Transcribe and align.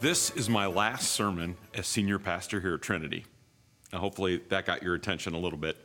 This 0.00 0.30
is 0.30 0.48
my 0.48 0.66
last 0.66 1.10
sermon 1.10 1.56
as 1.74 1.88
senior 1.88 2.20
pastor 2.20 2.60
here 2.60 2.74
at 2.74 2.82
Trinity. 2.82 3.24
Now, 3.92 3.98
hopefully, 3.98 4.40
that 4.48 4.64
got 4.64 4.80
your 4.80 4.94
attention 4.94 5.34
a 5.34 5.38
little 5.40 5.58
bit. 5.58 5.76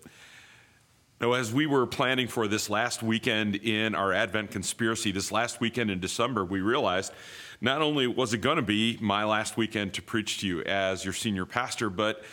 Now, 1.20 1.33
as 1.33 1.51
we 1.51 1.66
were 1.66 1.88
planning 1.88 2.28
for 2.28 2.47
this 2.47 2.70
last 2.70 3.02
weekend 3.02 3.55
in 3.55 3.96
our 3.96 4.13
Advent 4.13 4.52
conspiracy, 4.52 5.12
this 5.12 5.31
last 5.31 5.60
weekend 5.60 5.89
in 5.89 5.99
December, 5.99 6.46
we 6.46 6.62
realized 6.62 7.12
not 7.60 7.81
only 7.81 8.05
was 8.05 8.36
it 8.36 8.38
going 8.38 8.57
to 8.57 8.62
be 8.62 8.99
my 9.02 9.23
last 9.23 9.58
weekend 9.58 9.96
to 9.96 10.04
preach 10.04 10.42
to 10.42 10.48
you 10.48 10.62
as 10.62 11.04
your 11.04 11.14
senior 11.14 11.48
pastor, 11.48 11.90
but 11.90 12.24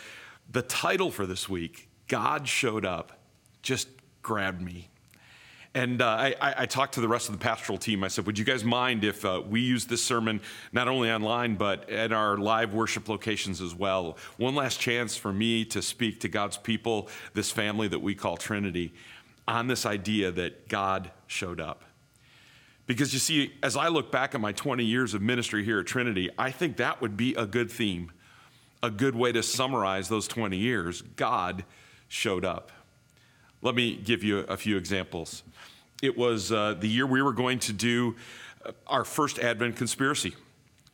the 0.51 0.61
title 0.61 1.09
for 1.09 1.25
this 1.25 1.49
week, 1.49 1.89
God 2.07 2.47
Showed 2.47 2.85
Up, 2.85 3.23
just 3.63 3.87
grabbed 4.21 4.61
me 4.61 4.90
and 5.73 6.01
uh, 6.01 6.05
I, 6.07 6.35
I, 6.41 6.65
talked 6.65 6.95
to 6.95 7.01
the 7.01 7.07
rest 7.07 7.29
of 7.29 7.37
the 7.37 7.41
pastoral 7.43 7.77
team. 7.77 8.03
I 8.03 8.09
said, 8.09 8.25
Would 8.25 8.37
you 8.37 8.43
guys 8.43 8.63
mind 8.63 9.05
if 9.05 9.23
uh, 9.23 9.41
we 9.47 9.61
use 9.61 9.85
this 9.85 10.03
sermon 10.03 10.41
not 10.73 10.89
only 10.89 11.09
online, 11.09 11.55
but 11.55 11.89
at 11.89 12.11
our 12.11 12.37
live 12.37 12.73
worship 12.73 13.07
locations 13.07 13.61
as 13.61 13.73
well? 13.73 14.17
One 14.35 14.53
last 14.53 14.81
chance 14.81 15.15
for 15.15 15.31
me 15.31 15.63
to 15.65 15.81
speak 15.81 16.19
to 16.21 16.27
God's 16.27 16.57
people, 16.57 17.07
this 17.33 17.51
family 17.51 17.87
that 17.87 17.99
we 17.99 18.15
call 18.15 18.35
Trinity, 18.35 18.93
on 19.47 19.67
this 19.67 19.85
idea 19.85 20.31
that 20.31 20.67
God 20.67 21.11
showed 21.27 21.61
up. 21.61 21.85
Because 22.85 23.13
you 23.13 23.19
see, 23.19 23.53
as 23.63 23.77
I 23.77 23.87
look 23.87 24.11
back 24.11 24.35
at 24.35 24.41
my 24.41 24.51
20 24.51 24.83
years 24.83 25.13
of 25.13 25.21
ministry 25.21 25.63
here 25.63 25.79
at 25.79 25.87
Trinity, 25.87 26.29
I 26.37 26.51
think 26.51 26.75
that 26.77 26.99
would 26.99 27.15
be 27.15 27.33
a 27.35 27.45
good 27.45 27.71
theme, 27.71 28.11
a 28.83 28.91
good 28.91 29.15
way 29.15 29.31
to 29.31 29.41
summarize 29.41 30.09
those 30.09 30.27
20 30.27 30.57
years. 30.57 31.01
God 31.01 31.63
showed 32.09 32.43
up. 32.43 32.73
Let 33.61 33.75
me 33.75 33.95
give 33.95 34.23
you 34.23 34.39
a 34.39 34.57
few 34.57 34.75
examples. 34.75 35.43
It 36.01 36.17
was 36.17 36.51
uh, 36.51 36.75
the 36.79 36.87
year 36.87 37.05
we 37.05 37.21
were 37.21 37.33
going 37.33 37.59
to 37.59 37.73
do 37.73 38.15
uh, 38.65 38.71
our 38.87 39.03
first 39.03 39.37
Advent 39.37 39.75
conspiracy. 39.75 40.33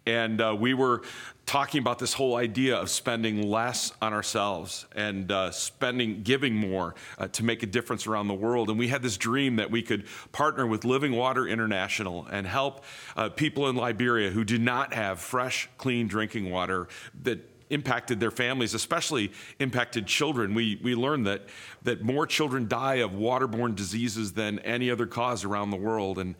And 0.05 0.39
uh, 0.41 0.55
we 0.57 0.73
were 0.73 1.01
talking 1.45 1.79
about 1.79 1.99
this 1.99 2.13
whole 2.13 2.35
idea 2.35 2.75
of 2.75 2.89
spending 2.89 3.49
less 3.49 3.93
on 4.01 4.13
ourselves 4.13 4.85
and 4.95 5.31
uh, 5.31 5.51
spending, 5.51 6.23
giving 6.23 6.55
more 6.55 6.95
uh, 7.17 7.27
to 7.29 7.43
make 7.43 7.63
a 7.63 7.65
difference 7.65 8.05
around 8.05 8.27
the 8.27 8.33
world. 8.33 8.69
And 8.69 8.77
we 8.77 8.89
had 8.89 9.01
this 9.01 9.15
dream 9.15 9.55
that 9.57 9.71
we 9.71 9.81
could 9.81 10.05
partner 10.33 10.67
with 10.67 10.83
Living 10.83 11.13
Water 11.13 11.47
International 11.47 12.25
and 12.29 12.45
help 12.45 12.83
uh, 13.15 13.29
people 13.29 13.69
in 13.69 13.77
Liberia 13.77 14.29
who 14.29 14.43
do 14.43 14.57
not 14.57 14.93
have 14.93 15.19
fresh, 15.19 15.69
clean 15.77 16.07
drinking 16.07 16.51
water 16.51 16.89
that 17.23 17.39
impacted 17.69 18.19
their 18.19 18.31
families, 18.31 18.73
especially 18.73 19.31
impacted 19.59 20.07
children. 20.07 20.53
We, 20.53 20.79
we 20.81 20.95
learned 20.95 21.27
that, 21.27 21.43
that 21.83 22.01
more 22.01 22.25
children 22.25 22.67
die 22.67 22.95
of 22.95 23.11
waterborne 23.11 23.75
diseases 23.75 24.33
than 24.33 24.59
any 24.59 24.89
other 24.89 25.05
cause 25.05 25.43
around 25.43 25.71
the 25.71 25.77
world. 25.77 26.17
And, 26.17 26.35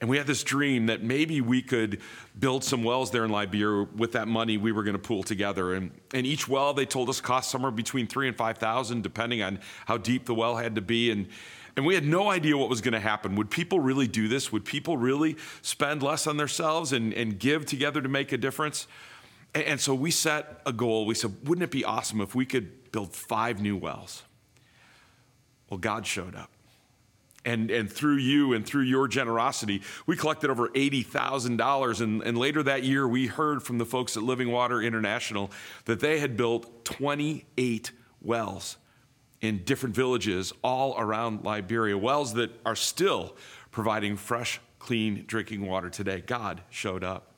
and 0.00 0.10
we 0.10 0.18
had 0.18 0.26
this 0.26 0.42
dream 0.42 0.86
that 0.86 1.02
maybe 1.02 1.40
we 1.40 1.62
could 1.62 2.00
build 2.38 2.62
some 2.64 2.84
wells 2.84 3.10
there 3.10 3.24
in 3.24 3.30
Liberia 3.30 3.86
with 3.96 4.12
that 4.12 4.28
money 4.28 4.58
we 4.58 4.72
were 4.72 4.82
going 4.82 4.96
to 4.96 5.02
pool 5.02 5.22
together. 5.22 5.74
And, 5.74 5.90
and 6.12 6.26
each 6.26 6.46
well, 6.48 6.74
they 6.74 6.84
told 6.84 7.08
us, 7.08 7.20
cost 7.20 7.50
somewhere 7.50 7.70
between 7.70 8.06
three 8.06 8.28
and 8.28 8.36
5,000, 8.36 9.02
depending 9.02 9.42
on 9.42 9.58
how 9.86 9.96
deep 9.96 10.26
the 10.26 10.34
well 10.34 10.56
had 10.56 10.74
to 10.74 10.82
be. 10.82 11.10
And, 11.10 11.28
and 11.76 11.86
we 11.86 11.94
had 11.94 12.04
no 12.04 12.30
idea 12.30 12.56
what 12.56 12.68
was 12.68 12.80
going 12.80 12.92
to 12.92 13.00
happen. 13.00 13.36
Would 13.36 13.50
people 13.50 13.80
really 13.80 14.06
do 14.06 14.28
this? 14.28 14.52
Would 14.52 14.64
people 14.64 14.96
really 14.96 15.36
spend 15.62 16.02
less 16.02 16.26
on 16.26 16.36
themselves 16.36 16.92
and, 16.92 17.12
and 17.14 17.38
give 17.38 17.64
together 17.66 18.02
to 18.02 18.08
make 18.08 18.32
a 18.32 18.38
difference? 18.38 18.86
And 19.62 19.80
so 19.80 19.94
we 19.94 20.10
set 20.10 20.60
a 20.66 20.72
goal. 20.72 21.06
We 21.06 21.14
said, 21.14 21.34
wouldn't 21.44 21.62
it 21.62 21.70
be 21.70 21.84
awesome 21.84 22.20
if 22.20 22.34
we 22.34 22.44
could 22.44 22.92
build 22.92 23.14
five 23.14 23.60
new 23.60 23.76
wells? 23.76 24.22
Well, 25.70 25.78
God 25.78 26.06
showed 26.06 26.34
up. 26.34 26.50
And, 27.44 27.70
and 27.70 27.90
through 27.90 28.16
you 28.16 28.54
and 28.54 28.66
through 28.66 28.82
your 28.82 29.06
generosity, 29.06 29.82
we 30.04 30.16
collected 30.16 30.50
over 30.50 30.68
$80,000. 30.70 32.00
And, 32.00 32.22
and 32.22 32.36
later 32.36 32.62
that 32.64 32.82
year, 32.82 33.06
we 33.06 33.28
heard 33.28 33.62
from 33.62 33.78
the 33.78 33.86
folks 33.86 34.16
at 34.16 34.24
Living 34.24 34.50
Water 34.50 34.82
International 34.82 35.50
that 35.84 36.00
they 36.00 36.18
had 36.18 36.36
built 36.36 36.84
28 36.84 37.92
wells 38.20 38.76
in 39.40 39.62
different 39.64 39.94
villages 39.94 40.52
all 40.62 40.98
around 40.98 41.44
Liberia, 41.44 41.96
wells 41.96 42.34
that 42.34 42.50
are 42.66 42.74
still 42.74 43.36
providing 43.70 44.16
fresh, 44.16 44.60
clean 44.80 45.24
drinking 45.26 45.64
water 45.64 45.88
today. 45.88 46.20
God 46.26 46.62
showed 46.68 47.04
up. 47.04 47.35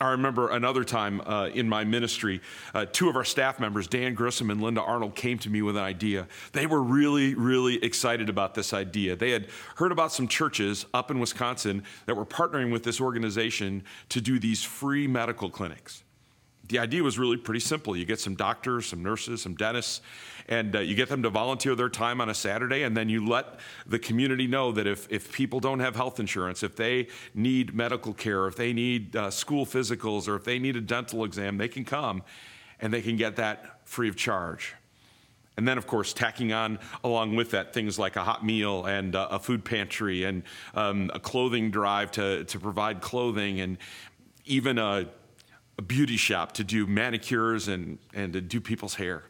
I 0.00 0.10
remember 0.10 0.50
another 0.50 0.84
time 0.84 1.20
uh, 1.22 1.48
in 1.52 1.68
my 1.68 1.82
ministry, 1.82 2.40
uh, 2.72 2.86
two 2.86 3.08
of 3.08 3.16
our 3.16 3.24
staff 3.24 3.58
members, 3.58 3.88
Dan 3.88 4.14
Grissom 4.14 4.50
and 4.50 4.62
Linda 4.62 4.80
Arnold, 4.80 5.16
came 5.16 5.38
to 5.38 5.50
me 5.50 5.60
with 5.60 5.76
an 5.76 5.82
idea. 5.82 6.28
They 6.52 6.66
were 6.66 6.82
really, 6.82 7.34
really 7.34 7.82
excited 7.82 8.28
about 8.28 8.54
this 8.54 8.72
idea. 8.72 9.16
They 9.16 9.32
had 9.32 9.48
heard 9.76 9.90
about 9.90 10.12
some 10.12 10.28
churches 10.28 10.86
up 10.94 11.10
in 11.10 11.18
Wisconsin 11.18 11.82
that 12.06 12.16
were 12.16 12.26
partnering 12.26 12.70
with 12.70 12.84
this 12.84 13.00
organization 13.00 13.82
to 14.10 14.20
do 14.20 14.38
these 14.38 14.62
free 14.62 15.08
medical 15.08 15.50
clinics. 15.50 16.04
The 16.68 16.78
idea 16.78 17.02
was 17.02 17.18
really 17.18 17.38
pretty 17.38 17.60
simple. 17.60 17.96
You 17.96 18.04
get 18.04 18.20
some 18.20 18.34
doctors, 18.34 18.86
some 18.86 19.02
nurses, 19.02 19.42
some 19.42 19.54
dentists, 19.54 20.02
and 20.48 20.76
uh, 20.76 20.80
you 20.80 20.94
get 20.94 21.08
them 21.08 21.22
to 21.22 21.30
volunteer 21.30 21.74
their 21.74 21.88
time 21.88 22.20
on 22.20 22.28
a 22.28 22.34
Saturday, 22.34 22.82
and 22.82 22.96
then 22.96 23.08
you 23.08 23.26
let 23.26 23.58
the 23.86 23.98
community 23.98 24.46
know 24.46 24.72
that 24.72 24.86
if, 24.86 25.10
if 25.10 25.32
people 25.32 25.60
don't 25.60 25.80
have 25.80 25.96
health 25.96 26.20
insurance, 26.20 26.62
if 26.62 26.76
they 26.76 27.08
need 27.34 27.74
medical 27.74 28.12
care, 28.12 28.46
if 28.46 28.56
they 28.56 28.72
need 28.72 29.16
uh, 29.16 29.30
school 29.30 29.64
physicals, 29.64 30.28
or 30.28 30.36
if 30.36 30.44
they 30.44 30.58
need 30.58 30.76
a 30.76 30.80
dental 30.80 31.24
exam, 31.24 31.56
they 31.56 31.68
can 31.68 31.84
come 31.84 32.22
and 32.80 32.92
they 32.92 33.02
can 33.02 33.16
get 33.16 33.36
that 33.36 33.80
free 33.88 34.08
of 34.08 34.16
charge. 34.16 34.74
And 35.56 35.66
then, 35.66 35.76
of 35.76 35.88
course, 35.88 36.12
tacking 36.12 36.52
on 36.52 36.78
along 37.02 37.34
with 37.34 37.50
that 37.50 37.74
things 37.74 37.98
like 37.98 38.14
a 38.14 38.22
hot 38.22 38.44
meal 38.44 38.86
and 38.86 39.16
uh, 39.16 39.26
a 39.32 39.38
food 39.40 39.64
pantry 39.64 40.22
and 40.22 40.44
um, 40.74 41.10
a 41.12 41.18
clothing 41.18 41.72
drive 41.72 42.12
to, 42.12 42.44
to 42.44 42.60
provide 42.60 43.00
clothing 43.00 43.60
and 43.60 43.76
even 44.44 44.78
a, 44.78 45.08
a 45.78 45.82
beauty 45.82 46.16
shop 46.16 46.52
to 46.52 46.64
do 46.64 46.86
manicures 46.86 47.68
and, 47.68 47.98
and 48.12 48.32
to 48.32 48.40
do 48.40 48.60
people's 48.60 48.96
hair. 48.96 49.22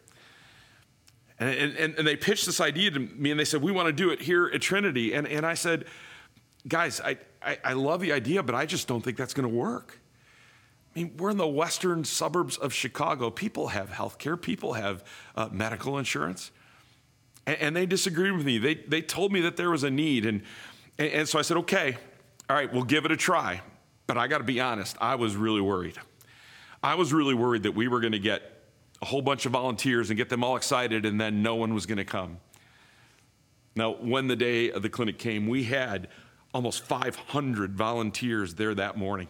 And, 1.38 1.76
and, 1.76 1.94
and 1.94 2.06
they 2.06 2.16
pitched 2.16 2.46
this 2.46 2.60
idea 2.60 2.90
to 2.90 2.98
me 2.98 3.30
and 3.30 3.38
they 3.38 3.44
said, 3.44 3.62
We 3.62 3.70
want 3.70 3.86
to 3.86 3.92
do 3.92 4.10
it 4.10 4.22
here 4.22 4.50
at 4.52 4.60
Trinity. 4.60 5.12
And, 5.12 5.28
and 5.28 5.46
I 5.46 5.54
said, 5.54 5.84
Guys, 6.66 7.00
I, 7.00 7.18
I, 7.40 7.58
I 7.62 7.72
love 7.74 8.00
the 8.00 8.12
idea, 8.12 8.42
but 8.42 8.54
I 8.54 8.66
just 8.66 8.88
don't 8.88 9.02
think 9.02 9.16
that's 9.16 9.34
going 9.34 9.48
to 9.48 9.54
work. 9.54 10.00
I 10.96 11.00
mean, 11.00 11.16
we're 11.18 11.30
in 11.30 11.36
the 11.36 11.46
western 11.46 12.02
suburbs 12.04 12.56
of 12.56 12.72
Chicago. 12.72 13.30
People 13.30 13.68
have 13.68 13.90
health 13.90 14.18
care, 14.18 14.36
people 14.36 14.72
have 14.72 15.04
uh, 15.36 15.48
medical 15.52 15.98
insurance. 15.98 16.50
And, 17.46 17.56
and, 17.58 17.76
they 17.76 17.86
disagreed 17.86 18.32
with 18.32 18.44
me. 18.44 18.58
They, 18.58 18.74
they 18.74 19.00
told 19.00 19.32
me 19.32 19.40
that 19.42 19.56
there 19.56 19.70
was 19.70 19.84
a 19.84 19.90
need. 19.90 20.26
And, 20.26 20.42
and, 20.98 21.08
and 21.08 21.28
so 21.28 21.38
I 21.38 21.42
said, 21.42 21.56
okay, 21.58 21.96
all 22.50 22.56
right, 22.56 22.70
we'll 22.70 22.82
give 22.82 23.04
it 23.04 23.12
a 23.12 23.16
try. 23.16 23.62
But 24.06 24.18
I 24.18 24.26
got 24.26 24.38
to 24.38 24.44
be 24.44 24.60
honest, 24.60 24.96
I 25.00 25.14
was 25.14 25.36
really 25.36 25.60
worried. 25.60 25.98
I 26.82 26.94
was 26.94 27.12
really 27.12 27.34
worried 27.34 27.64
that 27.64 27.72
we 27.72 27.88
were 27.88 28.00
going 28.00 28.12
to 28.12 28.18
get 28.18 28.42
a 29.02 29.04
whole 29.04 29.22
bunch 29.22 29.46
of 29.46 29.52
volunteers 29.52 30.10
and 30.10 30.16
get 30.16 30.28
them 30.28 30.44
all 30.44 30.56
excited, 30.56 31.04
and 31.04 31.20
then 31.20 31.42
no 31.42 31.56
one 31.56 31.74
was 31.74 31.86
going 31.86 31.98
to 31.98 32.04
come. 32.04 32.38
Now, 33.74 33.92
when 33.92 34.26
the 34.28 34.36
day 34.36 34.70
of 34.70 34.82
the 34.82 34.88
clinic 34.88 35.18
came, 35.18 35.46
we 35.48 35.64
had 35.64 36.08
almost 36.54 36.84
500 36.84 37.76
volunteers 37.76 38.54
there 38.54 38.74
that 38.74 38.96
morning. 38.96 39.28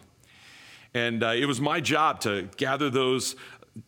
And 0.94 1.22
uh, 1.22 1.28
it 1.28 1.44
was 1.47 1.60
my 1.60 1.81
job 1.81 2.20
to 2.20 2.48
gather 2.56 2.88
those, 2.88 3.36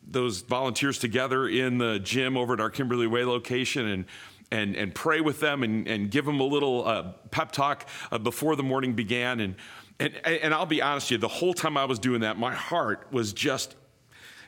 those 0.07 0.43
volunteers 0.43 0.99
together 0.99 1.49
in 1.49 1.79
the 1.79 1.99
gym 1.99 2.37
over 2.37 2.55
at 2.55 2.61
our 2.61 2.71
Kimberly 2.71 3.07
Way 3.07 3.25
location 3.25 3.87
and, 3.87 4.05
and, 4.51 4.77
and 4.77 4.95
pray 4.95 5.21
with 5.21 5.41
them 5.41 5.63
and, 5.63 5.87
and 5.89 6.11
give 6.11 6.27
them 6.27 6.41
a 6.41 6.45
little 6.45 6.87
uh, 6.87 7.13
pep 7.31 7.53
talk 7.53 7.87
uh, 8.13 8.19
before 8.19 8.57
the 8.57 8.63
morning 8.63 8.95
began. 8.95 9.41
And, 9.41 9.55
and, 10.01 10.17
and 10.25 10.55
I'll 10.55 10.67
be 10.67 10.83
honest 10.83 11.07
with 11.07 11.13
you, 11.13 11.19
the 11.19 11.29
whole 11.29 11.55
time 11.55 11.77
I 11.77 11.85
was 11.85 11.99
doing 11.99 12.23
that, 12.23 12.39
my 12.39 12.55
heart 12.55 13.07
was 13.13 13.33
just 13.33 13.77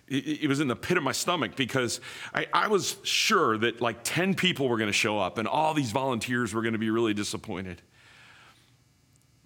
it, 0.09 0.49
was 0.49 0.61
in 0.61 0.69
the 0.69 0.77
pit 0.77 0.97
of 0.97 1.03
my 1.03 1.13
stomach 1.13 1.57
because 1.57 2.01
I, 2.35 2.47
I 2.53 2.69
was 2.69 2.97
sure 3.03 3.57
that 3.59 3.81
like 3.81 4.01
10 4.03 4.35
people 4.35 4.69
were 4.69 4.77
going 4.77 4.89
to 4.89 4.93
show 4.93 5.19
up 5.19 5.39
and 5.39 5.49
all 5.49 5.75
these 5.75 5.93
volunteers 5.93 6.53
were 6.53 6.61
going 6.61 6.73
to 6.73 6.79
be 6.79 6.91
really 6.91 7.15
disappointed. 7.15 7.81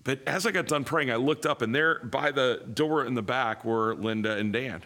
But 0.03 0.27
as 0.27 0.47
I 0.47 0.53
got 0.53 0.67
done 0.67 0.85
praying, 0.85 1.11
I 1.11 1.17
looked 1.17 1.47
up 1.47 1.63
and 1.63 1.75
there 1.75 2.01
by 2.01 2.31
the 2.31 2.63
door 2.73 3.05
in 3.05 3.15
the 3.15 3.23
back 3.23 3.65
were 3.65 3.95
Linda 3.95 4.37
and 4.37 4.53
Dan. 4.53 4.83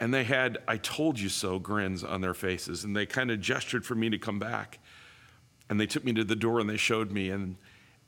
And 0.00 0.12
they 0.12 0.24
had, 0.24 0.58
I 0.66 0.76
told 0.78 1.18
you 1.18 1.28
so 1.28 1.58
grins 1.58 2.02
on 2.02 2.20
their 2.20 2.34
faces. 2.34 2.82
And 2.82 2.96
they 2.96 3.06
kind 3.06 3.30
of 3.30 3.40
gestured 3.40 3.86
for 3.86 3.94
me 3.94 4.10
to 4.10 4.18
come 4.18 4.40
back. 4.40 4.80
And 5.70 5.80
they 5.80 5.86
took 5.86 6.04
me 6.04 6.12
to 6.14 6.24
the 6.24 6.36
door 6.36 6.58
and 6.58 6.68
they 6.68 6.76
showed 6.76 7.12
me. 7.12 7.30
And 7.30 7.56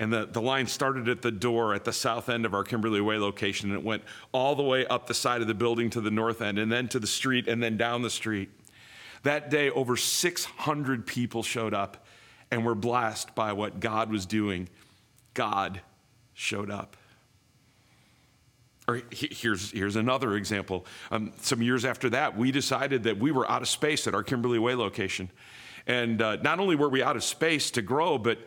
and 0.00 0.12
the, 0.12 0.26
the 0.26 0.40
line 0.40 0.66
started 0.66 1.08
at 1.08 1.22
the 1.22 1.30
door 1.30 1.74
at 1.74 1.84
the 1.84 1.92
south 1.92 2.28
end 2.28 2.44
of 2.44 2.54
our 2.54 2.64
Kimberly 2.64 3.00
Way 3.00 3.18
location, 3.18 3.70
and 3.70 3.78
it 3.78 3.84
went 3.84 4.02
all 4.32 4.56
the 4.56 4.62
way 4.62 4.86
up 4.86 5.06
the 5.06 5.14
side 5.14 5.40
of 5.40 5.46
the 5.46 5.54
building 5.54 5.90
to 5.90 6.00
the 6.00 6.10
north 6.10 6.42
end, 6.42 6.58
and 6.58 6.70
then 6.70 6.88
to 6.88 6.98
the 6.98 7.06
street, 7.06 7.46
and 7.46 7.62
then 7.62 7.76
down 7.76 8.02
the 8.02 8.10
street. 8.10 8.50
That 9.22 9.50
day, 9.50 9.70
over 9.70 9.96
600 9.96 11.06
people 11.06 11.42
showed 11.42 11.74
up 11.74 12.06
and 12.50 12.64
were 12.64 12.74
blessed 12.74 13.34
by 13.34 13.52
what 13.52 13.80
God 13.80 14.10
was 14.10 14.26
doing. 14.26 14.68
God 15.32 15.80
showed 16.34 16.70
up. 16.70 16.96
Or 18.86 19.00
here's, 19.10 19.70
here's 19.70 19.96
another 19.96 20.36
example. 20.36 20.84
Um, 21.10 21.32
some 21.40 21.62
years 21.62 21.86
after 21.86 22.10
that, 22.10 22.36
we 22.36 22.52
decided 22.52 23.04
that 23.04 23.18
we 23.18 23.30
were 23.30 23.50
out 23.50 23.62
of 23.62 23.68
space 23.68 24.06
at 24.06 24.14
our 24.14 24.22
Kimberly 24.22 24.58
Way 24.58 24.74
location. 24.74 25.30
And 25.86 26.20
uh, 26.20 26.36
not 26.36 26.60
only 26.60 26.76
were 26.76 26.88
we 26.88 27.02
out 27.02 27.16
of 27.16 27.24
space 27.24 27.70
to 27.72 27.82
grow, 27.82 28.18
but 28.18 28.38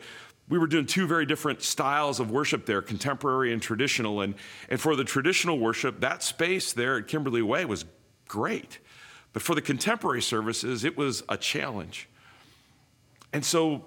we 0.48 0.58
were 0.58 0.66
doing 0.66 0.86
two 0.86 1.06
very 1.06 1.26
different 1.26 1.62
styles 1.62 2.20
of 2.20 2.30
worship 2.30 2.66
there 2.66 2.80
contemporary 2.80 3.52
and 3.52 3.60
traditional. 3.60 4.20
And, 4.20 4.34
and 4.68 4.80
for 4.80 4.96
the 4.96 5.04
traditional 5.04 5.58
worship, 5.58 6.00
that 6.00 6.22
space 6.22 6.72
there 6.72 6.98
at 6.98 7.06
Kimberly 7.06 7.42
Way 7.42 7.64
was 7.64 7.84
great. 8.26 8.78
But 9.32 9.42
for 9.42 9.54
the 9.54 9.62
contemporary 9.62 10.22
services, 10.22 10.84
it 10.84 10.96
was 10.96 11.22
a 11.28 11.36
challenge. 11.36 12.08
And 13.32 13.44
so 13.44 13.84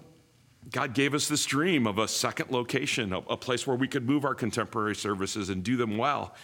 God 0.70 0.94
gave 0.94 1.14
us 1.14 1.28
this 1.28 1.46
dream 1.46 1.88
of 1.88 1.98
a 1.98 2.08
second 2.08 2.52
location, 2.52 3.12
a, 3.14 3.18
a, 3.20 3.38
place 3.38 3.66
where 3.66 3.76
we 3.76 3.88
could 3.88 4.08
move 4.08 4.24
our 4.24 4.36
contemporary 4.36 4.96
services 4.96 5.50
and 5.50 5.64
do 5.64 5.76
them 5.78 5.98
well. 5.98 6.36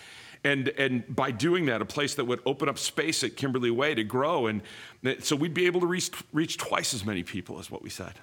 And, 0.43 0.69
and 0.69 1.15
by 1.15 1.31
doing 1.31 1.67
that, 1.67 1.81
a 1.81 1.85
place 1.85 2.15
that 2.15 2.25
would 2.25 2.41
open 2.45 2.69
up 2.69 2.79
space 2.79 3.23
at 3.23 3.35
Kimberly 3.35 3.71
Way 3.71 3.93
to 3.93 4.03
grow. 4.03 4.47
And 4.47 4.61
so 5.19 5.35
we'd 5.35 5.53
be 5.53 5.67
able 5.67 5.81
to 5.81 5.87
reach, 5.87 6.11
reach 6.33 6.57
twice 6.57 6.93
as 6.93 7.05
many 7.05 7.21
people, 7.21 7.59
is 7.59 7.69
what 7.69 7.83
we 7.83 7.89
said. 7.89 8.13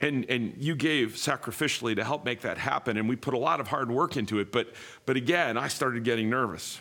And, 0.00 0.24
and 0.28 0.54
you 0.58 0.74
gave 0.76 1.14
sacrificially 1.14 1.96
to 1.96 2.04
help 2.04 2.24
make 2.24 2.42
that 2.42 2.58
happen. 2.58 2.96
And 2.96 3.08
we 3.08 3.16
put 3.16 3.34
a 3.34 3.38
lot 3.38 3.60
of 3.60 3.68
hard 3.68 3.90
work 3.90 4.16
into 4.16 4.38
it. 4.38 4.52
But, 4.52 4.68
but 5.06 5.16
again, 5.16 5.56
I 5.56 5.68
started 5.68 6.04
getting 6.04 6.28
nervous. 6.28 6.78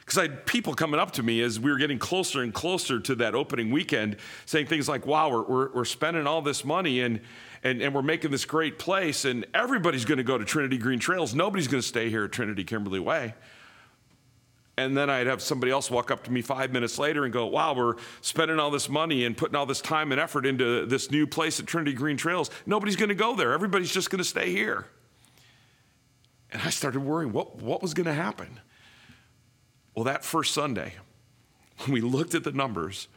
Because 0.00 0.18
I 0.18 0.22
had 0.22 0.46
people 0.46 0.74
coming 0.74 0.98
up 0.98 1.12
to 1.12 1.22
me 1.22 1.40
as 1.40 1.60
we 1.60 1.70
were 1.70 1.78
getting 1.78 1.98
closer 1.98 2.42
and 2.42 2.52
closer 2.52 2.98
to 3.00 3.14
that 3.14 3.34
opening 3.34 3.70
weekend 3.70 4.16
saying 4.46 4.66
things 4.66 4.88
like, 4.88 5.06
wow, 5.06 5.30
we're, 5.30 5.42
we're, 5.42 5.72
we're 5.72 5.84
spending 5.84 6.26
all 6.26 6.42
this 6.42 6.64
money 6.64 7.00
and, 7.00 7.20
and, 7.62 7.80
and 7.80 7.94
we're 7.94 8.02
making 8.02 8.32
this 8.32 8.44
great 8.44 8.78
place, 8.78 9.24
and 9.24 9.46
everybody's 9.54 10.04
going 10.04 10.18
to 10.18 10.24
go 10.24 10.36
to 10.36 10.44
Trinity 10.44 10.78
Green 10.78 10.98
Trails. 10.98 11.34
Nobody's 11.34 11.68
going 11.68 11.80
to 11.80 11.86
stay 11.86 12.10
here 12.10 12.24
at 12.24 12.32
Trinity 12.32 12.64
Kimberly 12.64 12.98
Way. 12.98 13.34
And 14.78 14.96
then 14.96 15.10
I'd 15.10 15.26
have 15.26 15.42
somebody 15.42 15.70
else 15.70 15.90
walk 15.90 16.10
up 16.10 16.24
to 16.24 16.32
me 16.32 16.40
five 16.40 16.72
minutes 16.72 16.98
later 16.98 17.24
and 17.24 17.32
go, 17.32 17.46
Wow, 17.46 17.74
we're 17.74 17.96
spending 18.22 18.58
all 18.58 18.70
this 18.70 18.88
money 18.88 19.24
and 19.24 19.36
putting 19.36 19.54
all 19.54 19.66
this 19.66 19.80
time 19.80 20.12
and 20.12 20.20
effort 20.20 20.46
into 20.46 20.86
this 20.86 21.10
new 21.10 21.26
place 21.26 21.60
at 21.60 21.66
Trinity 21.66 21.92
Green 21.92 22.16
Trails. 22.16 22.50
Nobody's 22.64 22.96
going 22.96 23.10
to 23.10 23.14
go 23.14 23.36
there. 23.36 23.52
Everybody's 23.52 23.92
just 23.92 24.10
going 24.10 24.18
to 24.18 24.24
stay 24.24 24.50
here. 24.50 24.86
And 26.50 26.62
I 26.62 26.70
started 26.70 27.00
worrying 27.00 27.32
what, 27.32 27.56
what 27.56 27.82
was 27.82 27.92
going 27.94 28.06
to 28.06 28.14
happen. 28.14 28.60
Well, 29.94 30.04
that 30.04 30.24
first 30.24 30.54
Sunday, 30.54 30.94
when 31.78 31.92
we 31.92 32.00
looked 32.00 32.34
at 32.34 32.44
the 32.44 32.52
numbers, 32.52 33.08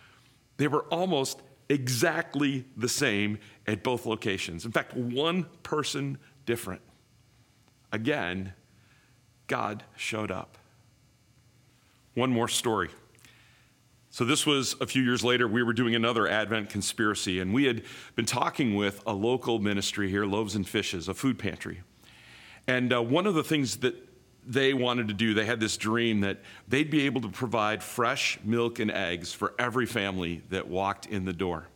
they 0.58 0.68
were 0.68 0.84
almost 0.84 1.42
exactly 1.69 2.66
the 2.75 2.90
same 2.90 3.40
at 3.66 3.81
both 3.81 4.06
locations. 4.06 4.66
In 4.66 4.72
fact, 4.72 4.94
one 4.94 5.46
person 5.63 6.18
different. 6.46 6.81
Again, 7.92 8.54
God 9.48 9.84
showed 9.96 10.31
up. 10.31 10.58
One 12.16 12.32
more 12.32 12.48
story. 12.48 12.90
So, 14.10 14.24
this 14.24 14.46
was 14.46 14.76
a 14.80 14.88
few 14.88 15.04
years 15.04 15.22
later. 15.22 15.50
We 15.50 15.62
were 15.62 15.74
doing 15.74 15.96
another 15.96 16.28
Advent 16.30 16.70
conspiracy, 16.70 17.42
and 17.42 17.54
we 17.54 17.66
had 17.66 17.84
been 18.16 18.26
talking 18.26 18.76
with 18.76 19.04
a 19.06 19.12
local 19.12 19.60
ministry 19.60 20.10
here, 20.10 20.26
Loaves 20.26 20.56
and 20.56 20.68
Fishes, 20.68 21.10
a 21.10 21.14
food 21.14 21.38
pantry. 21.38 21.82
And 22.68 22.94
uh, 22.94 23.04
one 23.04 23.28
of 23.28 23.34
the 23.34 23.44
things 23.44 23.78
that 23.78 23.96
they 24.48 24.74
wanted 24.74 25.10
to 25.10 25.14
do, 25.14 25.34
they 25.34 25.46
had 25.46 25.60
this 25.60 25.76
dream 25.76 26.22
that 26.22 26.40
they'd 26.70 26.90
be 26.90 27.06
able 27.06 27.20
to 27.20 27.28
provide 27.28 27.84
fresh 27.84 28.40
milk 28.46 28.80
and 28.80 28.90
eggs 28.90 29.34
for 29.34 29.54
every 29.60 29.86
family 29.86 30.42
that 30.50 30.70
walked 30.70 31.08
in 31.08 31.26
the 31.26 31.34
door. 31.34 31.68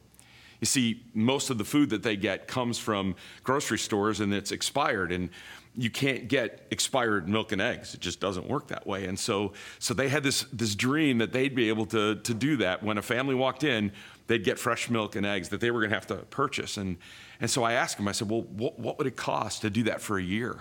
You 0.62 0.66
see, 0.66 1.04
most 1.14 1.50
of 1.50 1.58
the 1.58 1.66
food 1.66 1.90
that 1.90 2.04
they 2.04 2.16
get 2.16 2.48
comes 2.48 2.78
from 2.78 3.16
grocery 3.44 3.80
stores 3.80 4.22
and 4.22 4.34
it's 4.34 4.52
expired, 4.52 5.12
and 5.12 5.30
you 5.76 5.90
can't 5.90 6.28
get 6.28 6.66
expired 6.72 7.30
milk 7.30 7.52
and 7.52 7.62
eggs. 7.62 7.94
It 7.94 8.02
just 8.02 8.20
doesn't 8.20 8.48
work 8.48 8.68
that 8.68 8.88
way. 8.88 9.06
And 9.06 9.18
so, 9.18 9.54
so 9.78 9.94
they 9.94 10.10
had 10.10 10.24
this, 10.24 10.46
this 10.52 10.76
dream 10.76 11.20
that 11.20 11.32
they'd 11.32 11.54
be 11.54 11.70
able 11.70 11.86
to, 11.88 12.16
to 12.16 12.34
do 12.34 12.58
that. 12.58 12.84
When 12.84 12.98
a 12.98 13.02
family 13.02 13.36
walked 13.36 13.64
in, 13.64 13.92
they'd 14.28 14.44
get 14.44 14.60
fresh 14.60 14.90
milk 14.90 15.16
and 15.16 15.26
eggs 15.26 15.50
that 15.50 15.62
they 15.62 15.72
were 15.72 15.80
going 15.80 15.92
to 15.92 15.96
have 15.96 16.08
to 16.08 16.16
purchase. 16.16 16.78
And, 16.78 16.98
and 17.40 17.50
so 17.50 17.64
I 17.64 17.74
asked 17.74 17.98
them, 17.98 18.08
I 18.08 18.12
said, 18.12 18.30
Well, 18.30 18.42
what, 18.42 18.80
what 18.80 18.98
would 18.98 19.08
it 19.08 19.16
cost 19.16 19.62
to 19.62 19.70
do 19.70 19.84
that 19.84 20.02
for 20.02 20.18
a 20.18 20.24
year? 20.24 20.60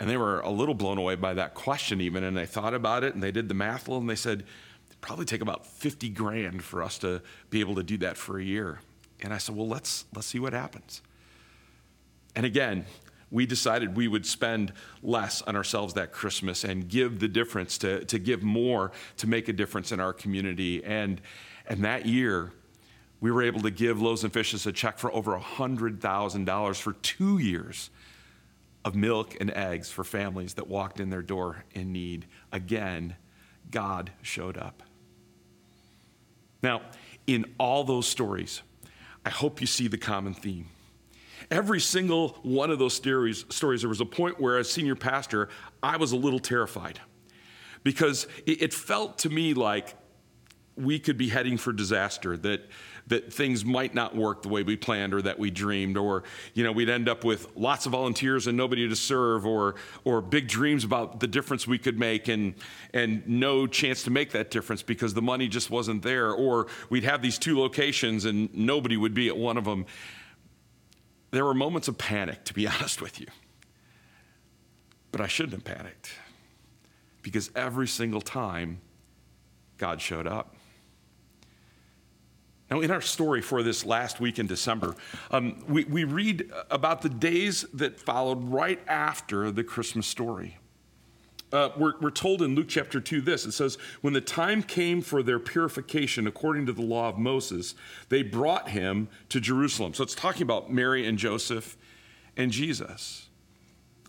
And 0.00 0.08
they 0.08 0.16
were 0.16 0.40
a 0.40 0.50
little 0.50 0.74
blown 0.74 0.96
away 0.96 1.16
by 1.16 1.34
that 1.34 1.54
question, 1.54 2.00
even. 2.00 2.22
And 2.22 2.36
they 2.36 2.46
thought 2.46 2.74
about 2.74 3.02
it 3.02 3.14
and 3.14 3.22
they 3.22 3.32
did 3.32 3.48
the 3.48 3.54
math 3.54 3.88
a 3.88 3.90
little 3.90 4.00
and 4.00 4.08
they 4.08 4.14
said, 4.14 4.44
it'd 4.88 5.00
probably 5.00 5.24
take 5.24 5.40
about 5.40 5.66
50 5.66 6.08
grand 6.10 6.62
for 6.62 6.82
us 6.82 6.98
to 6.98 7.20
be 7.50 7.60
able 7.60 7.74
to 7.74 7.82
do 7.82 7.98
that 7.98 8.16
for 8.16 8.38
a 8.38 8.44
year. 8.44 8.80
And 9.20 9.34
I 9.34 9.38
said, 9.38 9.56
well, 9.56 9.66
let's, 9.66 10.04
let's 10.14 10.28
see 10.28 10.38
what 10.38 10.52
happens. 10.52 11.02
And 12.36 12.46
again, 12.46 12.86
we 13.30 13.46
decided 13.46 13.96
we 13.96 14.08
would 14.08 14.24
spend 14.24 14.72
less 15.02 15.42
on 15.42 15.54
ourselves 15.54 15.94
that 15.94 16.12
Christmas 16.12 16.64
and 16.64 16.88
give 16.88 17.20
the 17.20 17.28
difference, 17.28 17.78
to, 17.78 18.04
to 18.06 18.18
give 18.18 18.42
more 18.42 18.92
to 19.18 19.26
make 19.26 19.48
a 19.48 19.52
difference 19.52 19.92
in 19.92 20.00
our 20.00 20.12
community. 20.12 20.82
And, 20.82 21.20
and 21.66 21.84
that 21.84 22.06
year, 22.06 22.52
we 23.20 23.30
were 23.30 23.42
able 23.42 23.60
to 23.62 23.70
give 23.70 24.00
Loaves 24.00 24.24
and 24.24 24.32
Fishes 24.32 24.66
a 24.66 24.72
check 24.72 24.98
for 24.98 25.12
over 25.12 25.38
$100,000 25.38 26.80
for 26.80 26.92
two 26.94 27.38
years 27.38 27.90
of 28.84 28.94
milk 28.94 29.36
and 29.40 29.50
eggs 29.50 29.90
for 29.90 30.04
families 30.04 30.54
that 30.54 30.68
walked 30.68 31.00
in 31.00 31.10
their 31.10 31.22
door 31.22 31.64
in 31.74 31.92
need. 31.92 32.26
Again, 32.52 33.16
God 33.70 34.10
showed 34.22 34.56
up. 34.56 34.82
Now, 36.62 36.82
in 37.26 37.44
all 37.58 37.84
those 37.84 38.06
stories, 38.06 38.62
I 39.24 39.30
hope 39.30 39.60
you 39.60 39.66
see 39.66 39.88
the 39.88 39.98
common 39.98 40.32
theme. 40.32 40.68
Every 41.50 41.80
single 41.80 42.38
one 42.42 42.70
of 42.70 42.78
those 42.78 42.94
stories, 42.94 43.44
stories, 43.48 43.82
there 43.82 43.88
was 43.88 44.00
a 44.00 44.06
point 44.06 44.40
where, 44.40 44.58
as 44.58 44.70
senior 44.70 44.94
pastor, 44.94 45.48
I 45.82 45.96
was 45.96 46.12
a 46.12 46.16
little 46.16 46.40
terrified 46.40 47.00
because 47.82 48.26
it, 48.46 48.74
felt 48.74 49.18
to 49.18 49.30
me 49.30 49.54
like 49.54 49.94
we 50.76 50.98
could 50.98 51.16
be 51.16 51.28
heading 51.28 51.56
for 51.56 51.72
disaster, 51.72 52.36
that, 52.36 52.68
that 53.08 53.32
things 53.32 53.64
might 53.64 53.94
not 53.94 54.14
work 54.14 54.42
the 54.42 54.48
way 54.48 54.62
we 54.62 54.76
planned 54.76 55.12
or 55.12 55.20
that 55.22 55.38
we 55.38 55.50
dreamed, 55.50 55.96
or 55.96 56.22
you 56.54 56.62
know, 56.62 56.70
we'd 56.70 56.88
end 56.88 57.08
up 57.08 57.24
with 57.24 57.48
lots 57.56 57.86
of 57.86 57.92
volunteers 57.92 58.46
and 58.46 58.56
nobody 58.56 58.88
to 58.88 58.94
serve, 58.94 59.44
or, 59.44 59.74
or 60.04 60.20
big 60.20 60.46
dreams 60.46 60.84
about 60.84 61.18
the 61.18 61.26
difference 61.26 61.66
we 61.66 61.78
could 61.78 61.98
make 61.98 62.28
and, 62.28 62.54
and 62.94 63.26
no 63.26 63.66
chance 63.66 64.04
to 64.04 64.10
make 64.10 64.30
that 64.30 64.50
difference 64.50 64.82
because 64.82 65.14
the 65.14 65.22
money 65.22 65.48
just 65.48 65.70
wasn't 65.70 66.02
there, 66.02 66.30
or 66.32 66.68
we'd 66.90 67.04
have 67.04 67.22
these 67.22 67.38
two 67.38 67.58
locations 67.58 68.24
and 68.24 68.54
nobody 68.54 68.96
would 68.96 69.14
be 69.14 69.28
at 69.28 69.36
one 69.36 69.56
of 69.56 69.64
them. 69.64 69.84
There 71.30 71.44
were 71.44 71.54
moments 71.54 71.88
of 71.88 71.98
panic, 71.98 72.44
to 72.44 72.54
be 72.54 72.66
honest 72.68 73.02
with 73.02 73.20
you. 73.20 73.26
But 75.12 75.20
I 75.20 75.26
shouldn't 75.26 75.54
have 75.54 75.64
panicked 75.64 76.10
because 77.22 77.50
every 77.54 77.88
single 77.88 78.20
time 78.20 78.80
God 79.76 80.00
showed 80.00 80.26
up. 80.26 80.54
Now, 82.70 82.80
in 82.80 82.90
our 82.90 83.00
story 83.00 83.40
for 83.40 83.62
this 83.62 83.86
last 83.86 84.20
week 84.20 84.38
in 84.38 84.46
December, 84.46 84.94
um, 85.30 85.64
we, 85.66 85.84
we 85.84 86.04
read 86.04 86.50
about 86.70 87.00
the 87.00 87.08
days 87.08 87.64
that 87.72 87.98
followed 87.98 88.44
right 88.50 88.80
after 88.86 89.50
the 89.50 89.64
Christmas 89.64 90.06
story. 90.06 90.58
Uh, 91.50 91.70
we're, 91.78 91.94
we're 92.00 92.10
told 92.10 92.42
in 92.42 92.54
Luke 92.54 92.68
chapter 92.68 93.00
2 93.00 93.22
this 93.22 93.46
it 93.46 93.52
says, 93.52 93.78
When 94.02 94.12
the 94.12 94.20
time 94.20 94.62
came 94.62 95.00
for 95.00 95.22
their 95.22 95.38
purification 95.38 96.26
according 96.26 96.66
to 96.66 96.72
the 96.72 96.82
law 96.82 97.08
of 97.08 97.18
Moses, 97.18 97.74
they 98.10 98.22
brought 98.22 98.70
him 98.70 99.08
to 99.30 99.40
Jerusalem. 99.40 99.94
So 99.94 100.02
it's 100.02 100.14
talking 100.14 100.42
about 100.42 100.70
Mary 100.70 101.06
and 101.06 101.16
Joseph 101.16 101.76
and 102.36 102.50
Jesus. 102.50 103.28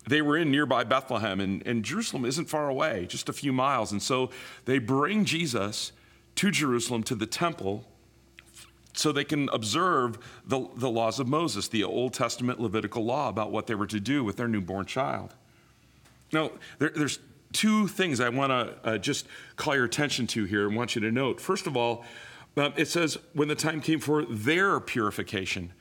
They 0.06 0.22
were 0.22 0.36
in 0.36 0.50
nearby 0.50 0.84
Bethlehem, 0.84 1.40
and, 1.40 1.66
and 1.66 1.84
Jerusalem 1.84 2.24
isn't 2.24 2.46
far 2.46 2.68
away, 2.68 3.06
just 3.08 3.28
a 3.28 3.32
few 3.32 3.52
miles. 3.52 3.92
And 3.92 4.02
so 4.02 4.30
they 4.64 4.78
bring 4.78 5.24
Jesus 5.24 5.92
to 6.36 6.50
Jerusalem 6.50 7.02
to 7.04 7.14
the 7.14 7.26
temple 7.26 7.86
so 8.92 9.12
they 9.12 9.24
can 9.24 9.48
observe 9.50 10.18
the, 10.44 10.68
the 10.76 10.90
laws 10.90 11.20
of 11.20 11.28
Moses, 11.28 11.68
the 11.68 11.84
Old 11.84 12.12
Testament 12.12 12.60
Levitical 12.60 13.04
law 13.04 13.28
about 13.28 13.50
what 13.50 13.66
they 13.66 13.74
were 13.74 13.86
to 13.86 14.00
do 14.00 14.24
with 14.24 14.36
their 14.36 14.48
newborn 14.48 14.84
child. 14.84 15.34
Now, 16.32 16.50
there, 16.78 16.90
there's 16.94 17.18
two 17.52 17.88
things 17.88 18.20
I 18.20 18.28
want 18.28 18.50
to 18.50 18.88
uh, 18.88 18.98
just 18.98 19.26
call 19.56 19.74
your 19.74 19.84
attention 19.84 20.26
to 20.28 20.44
here 20.44 20.66
and 20.66 20.76
want 20.76 20.94
you 20.94 21.00
to 21.02 21.10
note. 21.10 21.40
First 21.40 21.66
of 21.66 21.76
all, 21.76 22.04
uh, 22.56 22.70
it 22.76 22.88
says, 22.88 23.18
when 23.32 23.48
the 23.48 23.54
time 23.54 23.80
came 23.80 24.00
for 24.00 24.24
their 24.24 24.80
purification. 24.80 25.72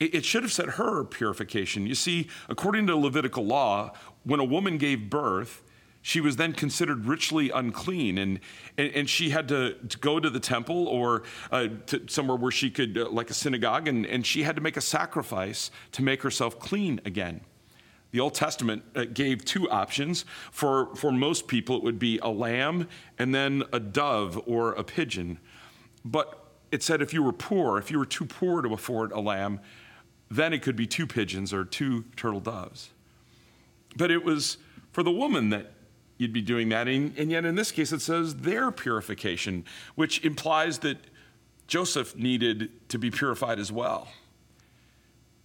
It, 0.00 0.14
it 0.14 0.24
should 0.24 0.42
have 0.42 0.52
said 0.52 0.70
her 0.70 1.04
purification. 1.04 1.86
You 1.86 1.94
see, 1.94 2.28
according 2.48 2.86
to 2.88 2.96
Levitical 2.96 3.44
law, 3.44 3.92
when 4.24 4.40
a 4.40 4.44
woman 4.44 4.78
gave 4.78 5.10
birth, 5.10 5.62
she 6.02 6.20
was 6.20 6.36
then 6.36 6.52
considered 6.52 7.06
ritually 7.06 7.50
unclean, 7.50 8.18
and, 8.18 8.40
and, 8.76 8.92
and 8.94 9.10
she 9.10 9.30
had 9.30 9.48
to, 9.48 9.74
to, 9.74 9.98
go 9.98 10.20
to 10.20 10.30
the 10.30 10.40
temple 10.40 10.86
or 10.86 11.24
uh, 11.50 11.68
to 11.86 12.02
somewhere 12.08 12.36
where 12.36 12.52
she 12.52 12.70
could, 12.70 12.96
uh, 12.96 13.10
like 13.10 13.30
a 13.30 13.34
synagogue, 13.34 13.88
and, 13.88 14.06
and 14.06 14.24
she 14.24 14.42
had 14.42 14.56
to 14.56 14.62
make 14.62 14.76
a 14.76 14.80
sacrifice 14.80 15.70
to 15.92 16.02
make 16.02 16.22
herself 16.22 16.58
clean 16.58 17.00
again. 17.04 17.40
The 18.10 18.20
Old 18.20 18.34
Testament 18.34 18.82
uh, 18.94 19.04
gave 19.04 19.44
two 19.44 19.68
options. 19.70 20.24
For, 20.50 20.94
for 20.96 21.12
most 21.12 21.46
people, 21.46 21.76
it 21.76 21.82
would 21.82 21.98
be 21.98 22.18
a 22.18 22.28
lamb 22.28 22.88
and 23.18 23.34
then 23.34 23.64
a 23.72 23.80
dove 23.80 24.42
or 24.46 24.72
a 24.72 24.84
pigeon. 24.84 25.38
But 26.04 26.42
it 26.70 26.82
said 26.82 27.02
if 27.02 27.12
you 27.12 27.22
were 27.22 27.32
poor, 27.32 27.78
if 27.78 27.90
you 27.90 27.98
were 27.98 28.06
too 28.06 28.24
poor 28.24 28.62
to 28.62 28.72
afford 28.72 29.12
a 29.12 29.20
lamb, 29.20 29.60
then 30.30 30.52
it 30.52 30.62
could 30.62 30.76
be 30.76 30.86
two 30.86 31.06
pigeons 31.06 31.52
or 31.52 31.64
two 31.64 32.04
turtle 32.16 32.40
doves. 32.40 32.90
But 33.96 34.10
it 34.10 34.24
was 34.24 34.58
for 34.92 35.02
the 35.02 35.10
woman 35.10 35.50
that 35.50 35.72
you'd 36.18 36.32
be 36.32 36.42
doing 36.42 36.68
that. 36.70 36.88
And, 36.88 37.16
and 37.16 37.30
yet, 37.30 37.44
in 37.44 37.54
this 37.54 37.72
case, 37.72 37.92
it 37.92 38.00
says 38.00 38.36
their 38.36 38.70
purification, 38.70 39.64
which 39.94 40.24
implies 40.24 40.80
that 40.80 40.98
Joseph 41.66 42.16
needed 42.16 42.70
to 42.88 42.98
be 42.98 43.10
purified 43.10 43.58
as 43.58 43.70
well. 43.70 44.08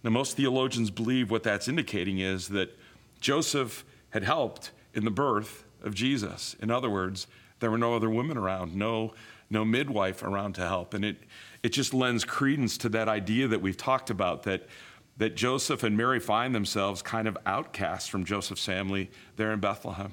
Now, 0.04 0.10
most 0.10 0.36
theologians 0.36 0.90
believe 0.90 1.30
what 1.30 1.42
that's 1.42 1.66
indicating 1.66 2.18
is 2.18 2.48
that 2.48 2.78
Joseph 3.20 3.86
had 4.10 4.22
helped 4.22 4.70
in 4.92 5.06
the 5.06 5.10
birth 5.10 5.64
of 5.82 5.94
Jesus. 5.94 6.54
In 6.60 6.70
other 6.70 6.90
words, 6.90 7.26
there 7.60 7.70
were 7.70 7.78
no 7.78 7.94
other 7.94 8.10
women 8.10 8.36
around, 8.36 8.76
no, 8.76 9.14
no 9.48 9.64
midwife 9.64 10.22
around 10.22 10.54
to 10.56 10.60
help. 10.60 10.92
And 10.92 11.06
it, 11.06 11.16
it 11.62 11.70
just 11.70 11.94
lends 11.94 12.22
credence 12.22 12.76
to 12.78 12.90
that 12.90 13.08
idea 13.08 13.48
that 13.48 13.62
we've 13.62 13.78
talked 13.78 14.10
about 14.10 14.42
that, 14.42 14.68
that 15.16 15.36
Joseph 15.36 15.82
and 15.82 15.96
Mary 15.96 16.20
find 16.20 16.54
themselves 16.54 17.00
kind 17.00 17.26
of 17.26 17.38
outcasts 17.46 18.08
from 18.08 18.26
Joseph's 18.26 18.66
family 18.66 19.10
there 19.36 19.52
in 19.52 19.60
Bethlehem. 19.60 20.12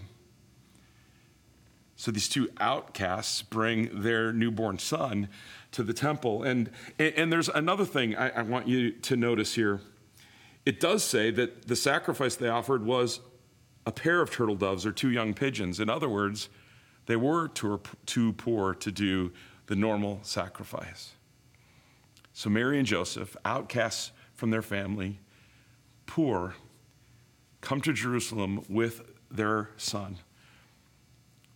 So 2.02 2.10
these 2.10 2.28
two 2.28 2.50
outcasts 2.60 3.44
bring 3.44 4.02
their 4.02 4.34
newborn 4.34 4.80
son 4.80 5.30
to 5.72 5.84
the 5.84 5.94
temple. 5.94 6.42
And, 6.42 6.72
and 6.98 7.32
there's 7.32 7.48
another 7.48 7.86
thing 7.86 8.16
I, 8.16 8.30
I 8.30 8.42
want 8.42 8.68
you 8.68 8.90
to 8.90 9.16
notice 9.16 9.54
here. 9.54 9.82
It 10.66 10.80
does 10.80 11.04
say 11.04 11.30
that 11.30 11.68
the 11.68 11.76
sacrifice 11.76 12.36
they 12.36 12.50
offered 12.50 12.84
was 12.84 13.20
a 13.86 13.92
pair 13.92 14.20
of 14.20 14.32
turtle 14.32 14.56
doves 14.56 14.84
or 14.84 14.92
two 14.92 15.12
young 15.12 15.36
pigeons. 15.36 15.80
In 15.80 15.92
other 15.92 16.10
words, 16.10 16.50
they 17.06 17.18
were 17.18 17.48
too, 17.50 17.80
too 18.08 18.34
poor 18.34 18.74
to 18.74 18.92
do 18.92 19.32
the 19.68 19.76
normal 19.76 20.22
sacrifice. 20.24 21.12
So 22.34 22.50
Mary 22.50 22.80
and 22.80 22.88
Joseph, 22.88 23.38
outcasts 23.46 24.12
from 24.34 24.50
their 24.50 24.64
family, 24.64 25.20
poor, 26.08 26.56
come 27.62 27.80
to 27.82 27.94
Jerusalem 27.94 28.66
with 28.68 29.02
their 29.30 29.70
son 29.78 30.18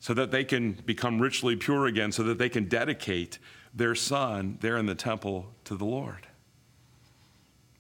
so 0.06 0.14
that 0.14 0.30
they 0.30 0.44
can 0.44 0.74
become 0.86 1.20
ritually 1.20 1.56
pure 1.56 1.88
again, 1.88 2.12
so 2.12 2.22
that 2.22 2.38
they 2.38 2.48
can 2.48 2.66
dedicate 2.66 3.40
their 3.74 3.96
son 3.96 4.56
there 4.62 4.78
in 4.78 4.86
the 4.86 4.94
temple 4.94 5.48
to 5.64 5.76
the 5.76 5.84
Lord. 5.84 6.28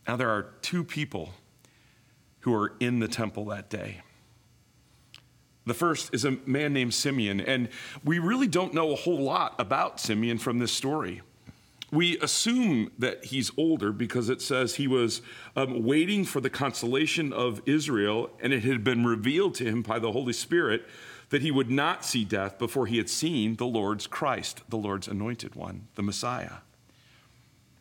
Now, 0.07 0.15
there 0.15 0.31
are 0.31 0.47
two 0.63 0.83
people 0.83 1.33
who 2.39 2.51
are 2.55 2.73
in 2.79 2.97
the 2.97 3.07
temple 3.07 3.45
that 3.45 3.69
day. 3.69 4.01
The 5.67 5.75
first 5.75 6.15
is 6.15 6.25
a 6.25 6.31
man 6.47 6.73
named 6.73 6.95
Simeon, 6.95 7.41
and 7.41 7.69
we 8.03 8.17
really 8.17 8.47
don't 8.47 8.73
know 8.73 8.91
a 8.91 8.95
whole 8.95 9.21
lot 9.21 9.53
about 9.59 9.99
Simeon 9.99 10.39
from 10.39 10.57
this 10.57 10.71
story. 10.71 11.21
We 11.91 12.17
assume 12.17 12.91
that 12.97 13.25
he's 13.25 13.51
older 13.55 13.91
because 13.91 14.29
it 14.29 14.41
says 14.41 14.73
he 14.73 14.87
was 14.87 15.21
um, 15.55 15.83
waiting 15.83 16.25
for 16.25 16.41
the 16.41 16.49
consolation 16.49 17.31
of 17.31 17.61
Israel, 17.67 18.31
and 18.41 18.51
it 18.51 18.63
had 18.63 18.83
been 18.83 19.05
revealed 19.05 19.53
to 19.55 19.65
him 19.65 19.83
by 19.83 19.99
the 19.99 20.11
Holy 20.11 20.33
Spirit 20.33 20.87
that 21.29 21.41
he 21.41 21.51
would 21.51 21.69
not 21.69 22.05
see 22.05 22.23
death 22.23 22.57
before 22.57 22.87
he 22.87 22.97
had 22.97 23.09
seen 23.09 23.55
the 23.55 23.65
Lord's 23.65 24.07
Christ, 24.07 24.61
the 24.69 24.77
Lord's 24.77 25.07
anointed 25.07 25.55
one, 25.55 25.87
the 25.95 26.03
Messiah. 26.03 26.57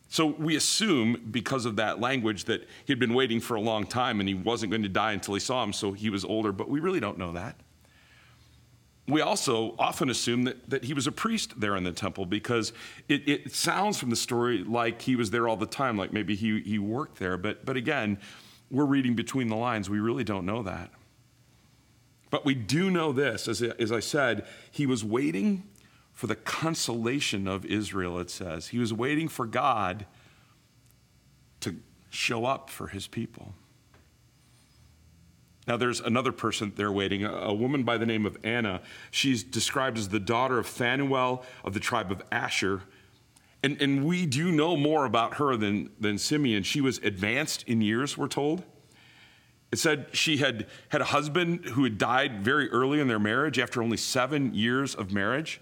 So 0.07 0.27
we 0.27 0.55
assume, 0.55 1.27
because 1.31 1.65
of 1.65 1.75
that 1.75 1.99
language, 1.99 2.45
that 2.45 2.67
he'd 2.85 2.99
been 2.99 3.13
waiting 3.13 3.39
for 3.39 3.55
a 3.55 3.61
long 3.61 3.85
time 3.85 4.19
and 4.19 4.29
he 4.29 4.35
wasn't 4.35 4.71
going 4.71 4.83
to 4.83 4.89
die 4.89 5.11
until 5.11 5.33
he 5.33 5.39
saw 5.39 5.63
him, 5.63 5.73
so 5.73 5.91
he 5.91 6.09
was 6.09 6.23
older, 6.23 6.51
but 6.51 6.69
we 6.69 6.79
really 6.79 6.99
don't 6.99 7.17
know 7.17 7.33
that. 7.33 7.55
We 9.07 9.21
also 9.21 9.75
often 9.77 10.09
assume 10.09 10.45
that, 10.45 10.69
that 10.69 10.85
he 10.85 10.93
was 10.93 11.05
a 11.05 11.11
priest 11.11 11.59
there 11.59 11.75
in 11.75 11.83
the 11.83 11.91
temple 11.91 12.25
because 12.25 12.73
it, 13.07 13.27
it 13.27 13.53
sounds 13.53 13.99
from 13.99 14.09
the 14.09 14.15
story 14.15 14.63
like 14.63 15.01
he 15.01 15.15
was 15.15 15.29
there 15.29 15.47
all 15.47 15.57
the 15.57 15.67
time, 15.67 15.97
like 15.97 16.11
maybe 16.11 16.35
he, 16.35 16.61
he 16.61 16.79
worked 16.79 17.19
there. 17.19 17.37
But, 17.37 17.65
but 17.65 17.77
again, 17.77 18.17
we're 18.71 18.85
reading 18.85 19.15
between 19.15 19.47
the 19.47 19.55
lines. 19.55 19.89
We 19.89 19.99
really 19.99 20.23
don't 20.23 20.45
know 20.45 20.63
that. 20.63 20.91
But 22.35 22.43
we 22.43 22.53
do 22.53 22.91
know 22.91 23.13
this, 23.13 23.47
as, 23.47 23.61
as 23.61 23.93
I 23.93 24.01
said, 24.01 24.45
he 24.69 24.85
was 24.85 25.05
waiting 25.05 25.63
for 26.11 26.27
the 26.27 26.35
consolation 26.35 27.47
of 27.47 27.63
Israel, 27.63 28.19
it 28.19 28.29
says. 28.29 28.67
He 28.67 28.77
was 28.77 28.91
waiting 28.91 29.29
for 29.29 29.45
God 29.45 30.05
to 31.61 31.77
show 32.09 32.43
up 32.43 32.69
for 32.69 32.87
his 32.87 33.07
people. 33.07 33.53
Now, 35.65 35.77
there's 35.77 36.01
another 36.01 36.33
person 36.33 36.73
there 36.75 36.91
waiting, 36.91 37.23
a, 37.23 37.53
woman 37.53 37.83
by 37.83 37.97
the 37.97 38.05
name 38.05 38.25
of 38.25 38.37
Anna. 38.43 38.81
She's 39.11 39.41
described 39.41 39.97
as 39.97 40.09
the 40.09 40.19
daughter 40.19 40.59
of 40.59 40.67
Phanuel 40.67 41.45
of 41.63 41.73
the 41.73 41.79
tribe 41.79 42.11
of 42.11 42.21
Asher. 42.33 42.81
And, 43.63 43.81
and 43.81 44.03
we 44.03 44.25
do 44.25 44.51
know 44.51 44.75
more 44.75 45.05
about 45.05 45.35
her 45.35 45.55
than, 45.55 45.89
than 46.01 46.17
Simeon. 46.17 46.63
She 46.63 46.81
was 46.81 46.97
advanced 46.97 47.63
in 47.65 47.79
years, 47.79 48.17
we're 48.17 48.27
told. 48.27 48.65
It 49.75 49.79
said 49.79 50.07
she 50.13 50.37
had 50.37 50.67
had 50.87 51.01
a 51.01 51.05
husband 51.05 51.65
who 51.65 51.83
had 51.83 51.97
died 51.97 52.45
very 52.45 52.69
early 52.71 53.01
in 53.01 53.09
their 53.09 53.19
marriage 53.19 53.59
after 53.59 53.83
only 53.83 53.97
seven 53.97 54.53
years 54.53 54.95
of 54.95 55.11
marriage. 55.11 55.59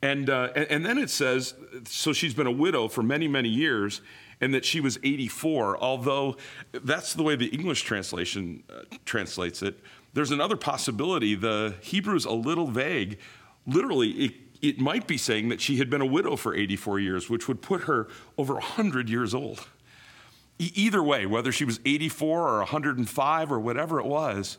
And, 0.00 0.30
uh, 0.30 0.48
and, 0.56 0.66
and 0.70 0.86
then 0.86 0.96
it 0.96 1.10
says, 1.10 1.52
so 1.84 2.14
she's 2.14 2.32
been 2.32 2.46
a 2.46 2.50
widow 2.50 2.88
for 2.88 3.02
many, 3.02 3.28
many 3.28 3.50
years, 3.50 4.00
and 4.40 4.54
that 4.54 4.64
she 4.64 4.80
was 4.80 4.98
84, 5.02 5.76
although 5.76 6.38
that's 6.72 7.12
the 7.12 7.22
way 7.22 7.36
the 7.36 7.48
English 7.48 7.82
translation 7.82 8.62
uh, 8.70 8.84
translates 9.04 9.60
it. 9.60 9.78
There's 10.14 10.30
another 10.30 10.56
possibility. 10.56 11.34
The 11.34 11.74
Hebrew's 11.82 12.24
a 12.24 12.32
little 12.32 12.68
vague. 12.68 13.18
Literally, 13.66 14.08
it, 14.12 14.34
it 14.62 14.80
might 14.80 15.06
be 15.06 15.18
saying 15.18 15.50
that 15.50 15.60
she 15.60 15.76
had 15.76 15.90
been 15.90 16.00
a 16.00 16.06
widow 16.06 16.36
for 16.36 16.54
84 16.54 16.98
years, 16.98 17.28
which 17.28 17.46
would 17.46 17.60
put 17.60 17.82
her 17.82 18.08
over 18.38 18.54
100 18.54 19.10
years 19.10 19.34
old. 19.34 19.68
Either 20.58 21.02
way, 21.02 21.26
whether 21.26 21.50
she 21.50 21.64
was 21.64 21.80
84 21.84 22.48
or 22.48 22.58
105 22.58 23.52
or 23.52 23.58
whatever 23.58 23.98
it 23.98 24.06
was, 24.06 24.58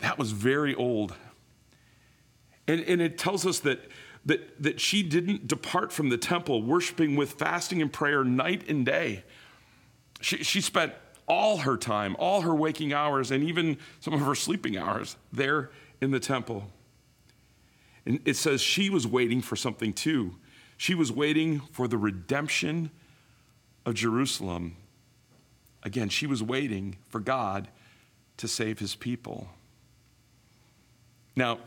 that 0.00 0.18
was 0.18 0.32
very 0.32 0.74
old. 0.74 1.14
And, 2.66 2.80
and 2.82 3.00
it 3.00 3.16
tells 3.16 3.46
us 3.46 3.60
that, 3.60 3.88
that, 4.26 4.60
that 4.62 4.80
she 4.80 5.02
didn't 5.02 5.46
depart 5.46 5.92
from 5.92 6.08
the 6.08 6.18
temple, 6.18 6.62
worshiping 6.62 7.14
with 7.14 7.32
fasting 7.32 7.80
and 7.80 7.92
prayer 7.92 8.24
night 8.24 8.68
and 8.68 8.84
day. 8.84 9.22
She, 10.20 10.38
she 10.38 10.60
spent 10.60 10.92
all 11.28 11.58
her 11.58 11.76
time, 11.76 12.16
all 12.18 12.40
her 12.40 12.54
waking 12.54 12.92
hours, 12.92 13.30
and 13.30 13.44
even 13.44 13.78
some 14.00 14.14
of 14.14 14.20
her 14.20 14.34
sleeping 14.34 14.76
hours 14.76 15.16
there 15.32 15.70
in 16.00 16.10
the 16.10 16.20
temple. 16.20 16.70
And 18.04 18.20
it 18.24 18.34
says 18.34 18.60
she 18.60 18.90
was 18.90 19.06
waiting 19.06 19.40
for 19.40 19.54
something 19.54 19.92
too. 19.92 20.36
She 20.76 20.94
was 20.94 21.12
waiting 21.12 21.60
for 21.60 21.86
the 21.86 21.96
redemption 21.96 22.90
of 23.84 23.94
Jerusalem. 23.94 24.76
Again, 25.82 26.08
she 26.08 26.26
was 26.26 26.42
waiting 26.42 26.96
for 27.08 27.20
God 27.20 27.68
to 28.36 28.48
save 28.48 28.78
his 28.78 28.94
people. 28.94 29.48
Now, 31.34 31.58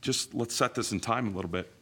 just 0.00 0.34
let's 0.34 0.54
set 0.54 0.74
this 0.74 0.92
in 0.92 1.00
time 1.00 1.28
a 1.28 1.30
little 1.30 1.50
bit. 1.50 1.72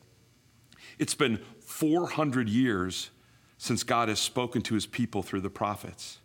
It's 0.99 1.15
been 1.15 1.41
400 1.61 2.49
years 2.49 3.11
since 3.59 3.83
God 3.83 4.09
has 4.09 4.19
spoken 4.19 4.63
to 4.63 4.75
his 4.75 4.87
people 4.87 5.23
through 5.23 5.41
the 5.41 5.51
prophets. 5.51 6.19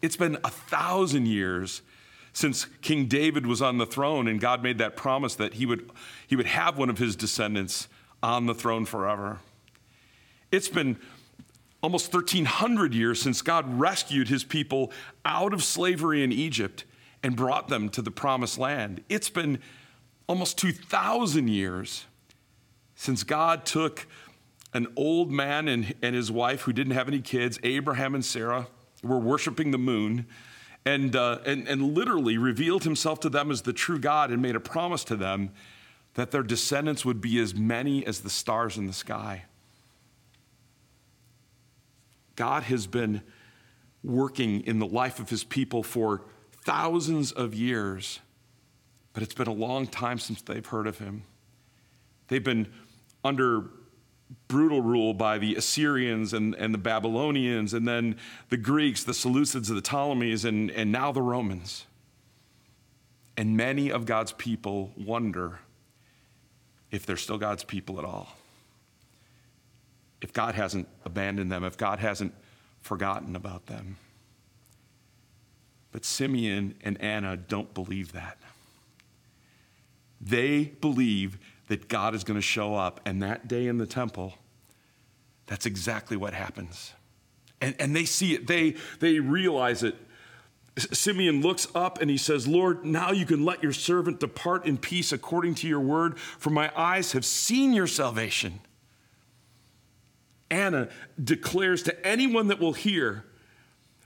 It's 0.00 0.16
been 0.16 0.38
a 0.44 0.50
thousand 0.50 1.26
years 1.26 1.82
since 2.32 2.66
King 2.82 3.06
David 3.06 3.46
was 3.46 3.60
on 3.60 3.78
the 3.78 3.86
throne 3.86 4.28
and 4.28 4.40
God 4.40 4.62
made 4.62 4.78
that 4.78 4.96
promise 4.96 5.34
that 5.36 5.54
he 5.54 5.66
would, 5.66 5.90
he 6.26 6.36
would 6.36 6.46
have 6.46 6.78
one 6.78 6.90
of 6.90 6.98
his 6.98 7.16
descendants 7.16 7.88
on 8.22 8.46
the 8.46 8.54
throne 8.54 8.84
forever. 8.84 9.40
It's 10.50 10.68
been 10.68 10.98
almost 11.82 12.12
1,300 12.12 12.94
years 12.94 13.20
since 13.20 13.42
God 13.42 13.78
rescued 13.78 14.28
his 14.28 14.44
people 14.44 14.90
out 15.24 15.52
of 15.52 15.62
slavery 15.62 16.22
in 16.22 16.32
Egypt 16.32 16.84
and 17.22 17.36
brought 17.36 17.68
them 17.68 17.88
to 17.90 18.02
the 18.02 18.10
promised 18.10 18.58
land. 18.58 19.02
It's 19.08 19.30
been 19.30 19.60
almost 20.28 20.58
2,000 20.58 21.48
years 21.48 22.06
since 22.94 23.22
God 23.22 23.64
took 23.64 24.06
an 24.74 24.86
old 24.96 25.30
man 25.30 25.68
and, 25.68 25.94
and 26.02 26.14
his 26.14 26.30
wife 26.30 26.62
who 26.62 26.72
didn't 26.72 26.92
have 26.92 27.08
any 27.08 27.20
kids, 27.20 27.58
Abraham 27.62 28.14
and 28.14 28.24
Sarah, 28.24 28.68
were 29.02 29.18
worshiping 29.18 29.70
the 29.70 29.78
moon. 29.78 30.26
And, 30.84 31.14
uh, 31.14 31.40
and, 31.44 31.68
and 31.68 31.94
literally 31.94 32.38
revealed 32.38 32.84
himself 32.84 33.20
to 33.20 33.28
them 33.28 33.50
as 33.50 33.62
the 33.62 33.74
true 33.74 33.98
God 33.98 34.30
and 34.30 34.40
made 34.40 34.56
a 34.56 34.60
promise 34.60 35.04
to 35.04 35.16
them 35.16 35.50
that 36.14 36.30
their 36.30 36.42
descendants 36.42 37.04
would 37.04 37.20
be 37.20 37.38
as 37.40 37.54
many 37.54 38.06
as 38.06 38.20
the 38.20 38.30
stars 38.30 38.78
in 38.78 38.86
the 38.86 38.92
sky. 38.94 39.44
God 42.38 42.62
has 42.62 42.86
been 42.86 43.22
working 44.04 44.60
in 44.60 44.78
the 44.78 44.86
life 44.86 45.18
of 45.18 45.28
his 45.28 45.42
people 45.42 45.82
for 45.82 46.22
thousands 46.64 47.32
of 47.32 47.52
years, 47.52 48.20
but 49.12 49.24
it's 49.24 49.34
been 49.34 49.48
a 49.48 49.52
long 49.52 49.88
time 49.88 50.20
since 50.20 50.40
they've 50.42 50.64
heard 50.64 50.86
of 50.86 50.98
him. 50.98 51.24
They've 52.28 52.44
been 52.44 52.68
under 53.24 53.70
brutal 54.46 54.80
rule 54.80 55.14
by 55.14 55.38
the 55.38 55.56
Assyrians 55.56 56.32
and, 56.32 56.54
and 56.54 56.72
the 56.72 56.78
Babylonians, 56.78 57.74
and 57.74 57.88
then 57.88 58.14
the 58.50 58.56
Greeks, 58.56 59.02
the 59.02 59.10
Seleucids, 59.10 59.66
the 59.66 59.82
Ptolemies, 59.82 60.44
and, 60.44 60.70
and 60.70 60.92
now 60.92 61.10
the 61.10 61.22
Romans. 61.22 61.86
And 63.36 63.56
many 63.56 63.90
of 63.90 64.06
God's 64.06 64.30
people 64.30 64.92
wonder 64.96 65.58
if 66.92 67.04
they're 67.04 67.16
still 67.16 67.38
God's 67.38 67.64
people 67.64 67.98
at 67.98 68.04
all 68.04 68.37
if 70.20 70.32
God 70.32 70.54
hasn't 70.54 70.88
abandoned 71.04 71.50
them, 71.50 71.64
if 71.64 71.76
God 71.76 71.98
hasn't 71.98 72.34
forgotten 72.80 73.36
about 73.36 73.66
them. 73.66 73.96
But 75.92 76.04
Simeon 76.04 76.74
and 76.82 77.00
Anna 77.00 77.36
don't 77.36 77.72
believe 77.74 78.12
that. 78.12 78.38
They 80.20 80.64
believe 80.64 81.38
that 81.68 81.88
God 81.88 82.14
is 82.14 82.24
going 82.24 82.38
to 82.38 82.42
show 82.42 82.74
up, 82.74 83.00
and 83.04 83.22
that 83.22 83.46
day 83.46 83.66
in 83.66 83.78
the 83.78 83.86
temple, 83.86 84.34
that's 85.46 85.66
exactly 85.66 86.16
what 86.16 86.34
happens. 86.34 86.92
And, 87.60 87.74
and 87.78 87.94
they 87.94 88.04
see 88.04 88.34
it, 88.34 88.46
they, 88.46 88.76
they 89.00 89.20
realize 89.20 89.82
it. 89.82 89.96
Simeon 90.92 91.40
looks 91.40 91.66
up 91.74 92.00
and 92.00 92.08
he 92.08 92.16
says, 92.16 92.46
Lord, 92.46 92.84
now 92.84 93.10
you 93.10 93.26
can 93.26 93.44
let 93.44 93.62
your 93.62 93.72
servant 93.72 94.20
depart 94.20 94.64
in 94.64 94.78
peace 94.78 95.10
according 95.10 95.56
to 95.56 95.68
your 95.68 95.80
word, 95.80 96.18
for 96.18 96.50
my 96.50 96.70
eyes 96.76 97.12
have 97.12 97.24
seen 97.24 97.72
your 97.72 97.88
salvation. 97.88 98.60
Anna 100.50 100.88
declares 101.22 101.82
to 101.84 102.06
anyone 102.06 102.48
that 102.48 102.58
will 102.58 102.72
hear 102.72 103.24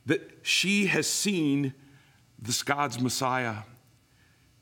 that 0.07 0.41
she 0.43 0.87
has 0.87 1.07
seen 1.07 1.75
this 2.39 2.63
God's 2.63 3.01
Messiah. 3.01 3.59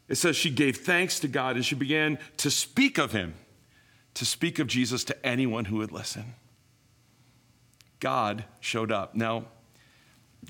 It 0.09 0.17
says 0.17 0.37
she 0.37 0.51
gave 0.51 0.79
thanks 0.79 1.21
to 1.21 1.29
God 1.29 1.57
and 1.57 1.65
she 1.65 1.75
began 1.75 2.19
to 2.39 2.51
speak 2.51 2.99
of 2.99 3.13
him, 3.13 3.35
to 4.15 4.27
speak 4.27 4.59
of 4.59 4.67
Jesus 4.67 5.05
to 5.05 5.27
anyone 5.27 5.67
who 5.67 5.77
would 5.77 5.93
listen. 5.93 6.35
God 8.01 8.45
showed 8.61 8.91
up. 8.91 9.15
Now, 9.15 9.45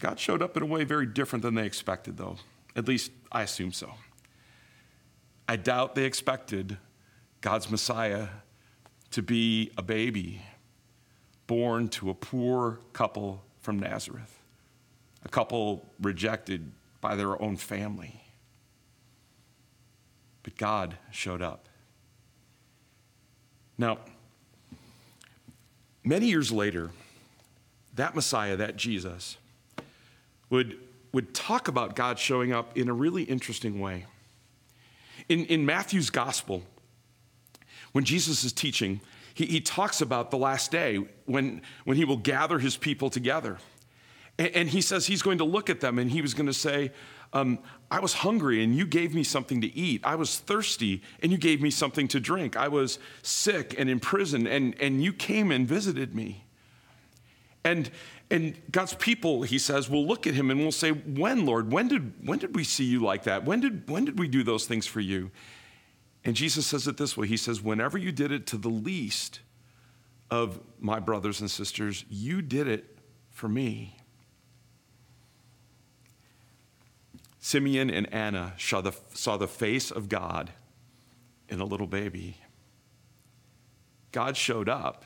God 0.01 0.19
showed 0.19 0.41
up 0.43 0.57
in 0.57 0.63
a 0.63 0.67
way 0.67 0.85
very 0.85 1.07
different 1.07 1.43
than 1.43 1.55
they 1.55 1.67
expected, 1.67 2.17
though. 2.17 2.37
At 2.75 2.87
least 2.87 3.11
I 3.31 3.43
assume 3.43 3.73
so. 3.73 3.93
I 5.49 5.57
doubt 5.57 5.97
they 5.97 6.05
expected 6.05 6.79
God's 7.41 7.71
Messiah 7.71 8.29
to 9.11 9.23
be 9.23 9.73
a 9.77 9.83
baby 9.83 10.43
born 11.51 11.89
to 11.89 12.11
a 12.11 12.15
poor 12.15 12.79
couple 12.93 13.43
from 13.61 13.77
Nazareth, 13.77 14.39
a 15.25 15.29
couple 15.29 15.85
rejected 16.01 16.71
by 17.01 17.17
their 17.17 17.43
own 17.43 17.57
family. 17.57 18.23
But 20.45 20.57
God 20.57 20.97
showed 21.11 21.43
up. 21.43 21.69
Now, 23.77 23.99
many 26.05 26.29
years 26.29 26.53
later, 26.53 26.93
that 27.97 28.15
Messiah, 28.15 28.55
that 28.55 28.77
Jesus, 28.77 29.37
would, 30.51 30.79
would 31.11 31.35
talk 31.35 31.67
about 31.67 31.97
God 31.97 32.21
showing 32.21 32.53
up 32.53 32.79
in 32.79 32.89
a 32.89 32.93
really 32.93 33.25
interesting 33.25 33.81
way. 33.81 34.07
In, 35.29 35.47
in 35.47 35.67
Matthew's 35.67 36.11
gospel, 36.11 36.63
when 37.91 38.05
Jesus 38.05 38.45
is 38.45 38.53
teaching, 38.53 39.01
he, 39.35 39.47
he 39.47 39.61
talks 39.61 40.01
about 40.01 40.31
the 40.31 40.37
last 40.37 40.71
day 40.71 40.99
when, 41.27 41.63
when 41.85 41.97
he 41.97 42.05
will 42.05 42.17
gather 42.17 42.59
his 42.59 42.77
people 42.77 43.11
together. 43.11 43.59
And, 44.39 44.49
and 44.49 44.69
he 44.69 44.81
says 44.81 45.07
he's 45.07 45.23
going 45.23 45.39
to 45.39 45.45
look 45.45 45.71
at 45.71 45.81
them 45.81 45.99
and 45.99 46.11
he 46.11 46.23
was 46.23 46.35
going 46.35 46.47
to 46.47 46.55
say, 46.55 46.93
um, 47.33 47.61
I 47.91 48.01
was 48.01 48.13
hungry 48.13 48.63
and 48.65 48.75
you 48.75 48.87
gave 48.87 49.15
me 49.15 49.23
something 49.23 49.61
to 49.61 49.77
eat. 49.77 50.01
I 50.05 50.17
was 50.17 50.39
thirsty 50.39 51.03
and 51.23 51.31
you 51.31 51.39
gave 51.39 51.63
me 51.63 51.71
something 51.71 52.09
to 52.09 52.21
drink. 52.21 52.57
I 52.57 52.69
was 52.69 52.99
sick 53.23 53.75
and 53.79 53.89
in 53.89 54.01
prison 54.01 54.47
and, 54.47 54.75
and 54.81 55.03
you 55.03 55.13
came 55.13 55.53
and 55.53 55.67
visited 55.67 56.15
me. 56.15 56.45
And, 57.63 57.91
and 58.31 58.57
God's 58.71 58.95
people, 58.95 59.43
he 59.43 59.59
says, 59.59 59.91
will 59.91 60.07
look 60.07 60.27
at 60.27 60.35
him 60.35 60.51
and 60.51 60.61
will 60.61 60.73
say, 60.73 60.91
When, 60.91 61.45
Lord? 61.45 61.71
When 61.73 61.89
did, 61.89 62.27
when 62.27 62.39
did 62.39 62.57
we 62.57 62.65
see 62.65 62.85
you 62.85 63.01
like 63.01 63.25
that? 63.25 63.45
When 63.45 63.61
did, 63.61 63.89
when 63.89 64.05
did 64.05 64.19
we 64.19 64.29
do 64.29 64.43
those 64.43 64.67
things 64.67 64.87
for 64.87 65.01
you? 65.01 65.31
And 66.25 66.37
Jesus 66.37 66.67
says 66.67 66.87
it 66.87 66.97
this 66.97 67.17
way 67.17 67.27
He 67.27 67.37
says, 67.37 67.63
Whenever 67.63 67.99
you 67.99 68.13
did 68.13 68.33
it 68.33 68.47
to 68.49 68.57
the 68.57 68.69
least 68.69 69.41
of 70.31 70.61
my 70.79 71.01
brothers 71.01 71.41
and 71.41 71.51
sisters, 71.51 72.05
you 72.09 72.43
did 72.43 72.69
it 72.69 72.99
for 73.31 73.49
me. 73.49 73.97
Simeon 77.41 77.91
and 77.91 78.13
Anna 78.13 78.53
saw 78.59 78.81
the, 78.81 78.93
saw 79.15 79.37
the 79.37 79.49
face 79.49 79.91
of 79.91 80.09
God 80.09 80.51
in 81.49 81.59
a 81.59 81.65
little 81.65 81.87
baby. 81.87 82.37
God 84.13 84.37
showed 84.37 84.69
up 84.69 85.05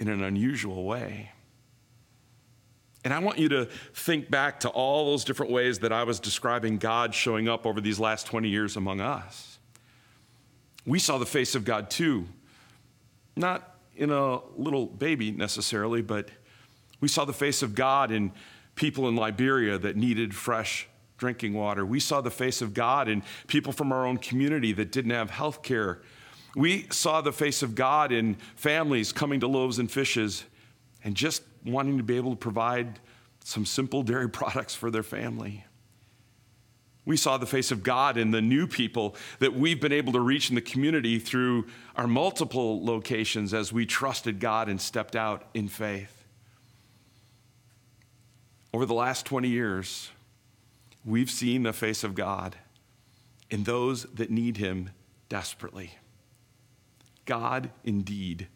in 0.00 0.08
an 0.08 0.22
unusual 0.22 0.84
way. 0.84 1.30
And 3.04 3.12
I 3.12 3.18
want 3.18 3.38
you 3.38 3.48
to 3.50 3.66
think 3.94 4.30
back 4.30 4.60
to 4.60 4.68
all 4.70 5.06
those 5.06 5.24
different 5.24 5.52
ways 5.52 5.80
that 5.80 5.92
I 5.92 6.04
was 6.04 6.20
describing 6.20 6.78
God 6.78 7.14
showing 7.14 7.48
up 7.48 7.66
over 7.66 7.80
these 7.80 7.98
last 8.00 8.26
20 8.26 8.48
years 8.48 8.76
among 8.76 9.00
us. 9.00 9.58
We 10.86 10.98
saw 10.98 11.18
the 11.18 11.26
face 11.26 11.54
of 11.54 11.64
God 11.64 11.90
too, 11.90 12.26
not 13.36 13.76
in 13.94 14.10
a 14.10 14.40
little 14.56 14.86
baby 14.86 15.30
necessarily, 15.30 16.02
but 16.02 16.28
we 17.00 17.08
saw 17.08 17.24
the 17.24 17.32
face 17.32 17.62
of 17.62 17.74
God 17.74 18.10
in 18.10 18.32
people 18.74 19.08
in 19.08 19.16
Liberia 19.16 19.78
that 19.78 19.96
needed 19.96 20.34
fresh 20.34 20.88
drinking 21.18 21.54
water. 21.54 21.86
We 21.86 22.00
saw 22.00 22.20
the 22.20 22.30
face 22.30 22.62
of 22.62 22.74
God 22.74 23.08
in 23.08 23.22
people 23.46 23.72
from 23.72 23.92
our 23.92 24.06
own 24.06 24.18
community 24.18 24.72
that 24.72 24.90
didn't 24.90 25.12
have 25.12 25.30
health 25.30 25.62
care. 25.62 26.00
We 26.56 26.86
saw 26.90 27.20
the 27.20 27.32
face 27.32 27.62
of 27.62 27.74
God 27.74 28.10
in 28.10 28.34
families 28.56 29.12
coming 29.12 29.40
to 29.40 29.46
loaves 29.46 29.78
and 29.78 29.90
fishes 29.90 30.44
and 31.04 31.14
just 31.14 31.42
wanting 31.64 31.96
to 31.98 32.02
be 32.02 32.16
able 32.16 32.30
to 32.30 32.36
provide 32.36 32.98
some 33.44 33.64
simple 33.64 34.02
dairy 34.02 34.28
products 34.40 34.74
for 34.74 34.90
their 34.90 35.02
family. 35.02 35.64
We 37.04 37.16
saw 37.16 37.36
the 37.36 37.46
face 37.46 37.72
of 37.72 37.82
God 37.82 38.16
in 38.16 38.30
the 38.30 38.40
new 38.40 38.66
people 38.66 39.16
that 39.40 39.54
we've 39.54 39.80
been 39.80 39.92
able 39.92 40.12
to 40.12 40.20
reach 40.20 40.50
in 40.50 40.54
the 40.54 40.60
community 40.60 41.18
through 41.18 41.66
our 41.96 42.06
multiple 42.06 42.84
locations 42.84 43.52
as 43.52 43.72
we 43.72 43.86
trusted 43.86 44.38
God 44.38 44.68
and 44.68 44.80
stepped 44.80 45.16
out 45.16 45.44
in 45.52 45.66
faith. 45.66 46.24
Over 48.72 48.86
the 48.86 48.94
last 48.94 49.26
20 49.26 49.48
years, 49.48 50.10
we've 51.04 51.30
seen 51.30 51.64
the 51.64 51.72
face 51.72 52.04
of 52.04 52.14
God 52.14 52.56
in 53.50 53.64
those 53.64 54.04
that 54.04 54.30
need 54.30 54.56
Him 54.56 54.90
desperately. 55.28 55.92
God 57.26 57.70
indeed 57.84 58.46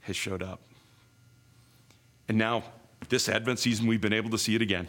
has 0.00 0.16
showed 0.16 0.42
up. 0.42 0.60
And 2.28 2.38
now, 2.38 2.64
this 3.08 3.28
Advent 3.28 3.58
season, 3.58 3.86
we've 3.86 4.00
been 4.00 4.12
able 4.12 4.30
to 4.30 4.38
see 4.38 4.54
it 4.54 4.62
again. 4.62 4.88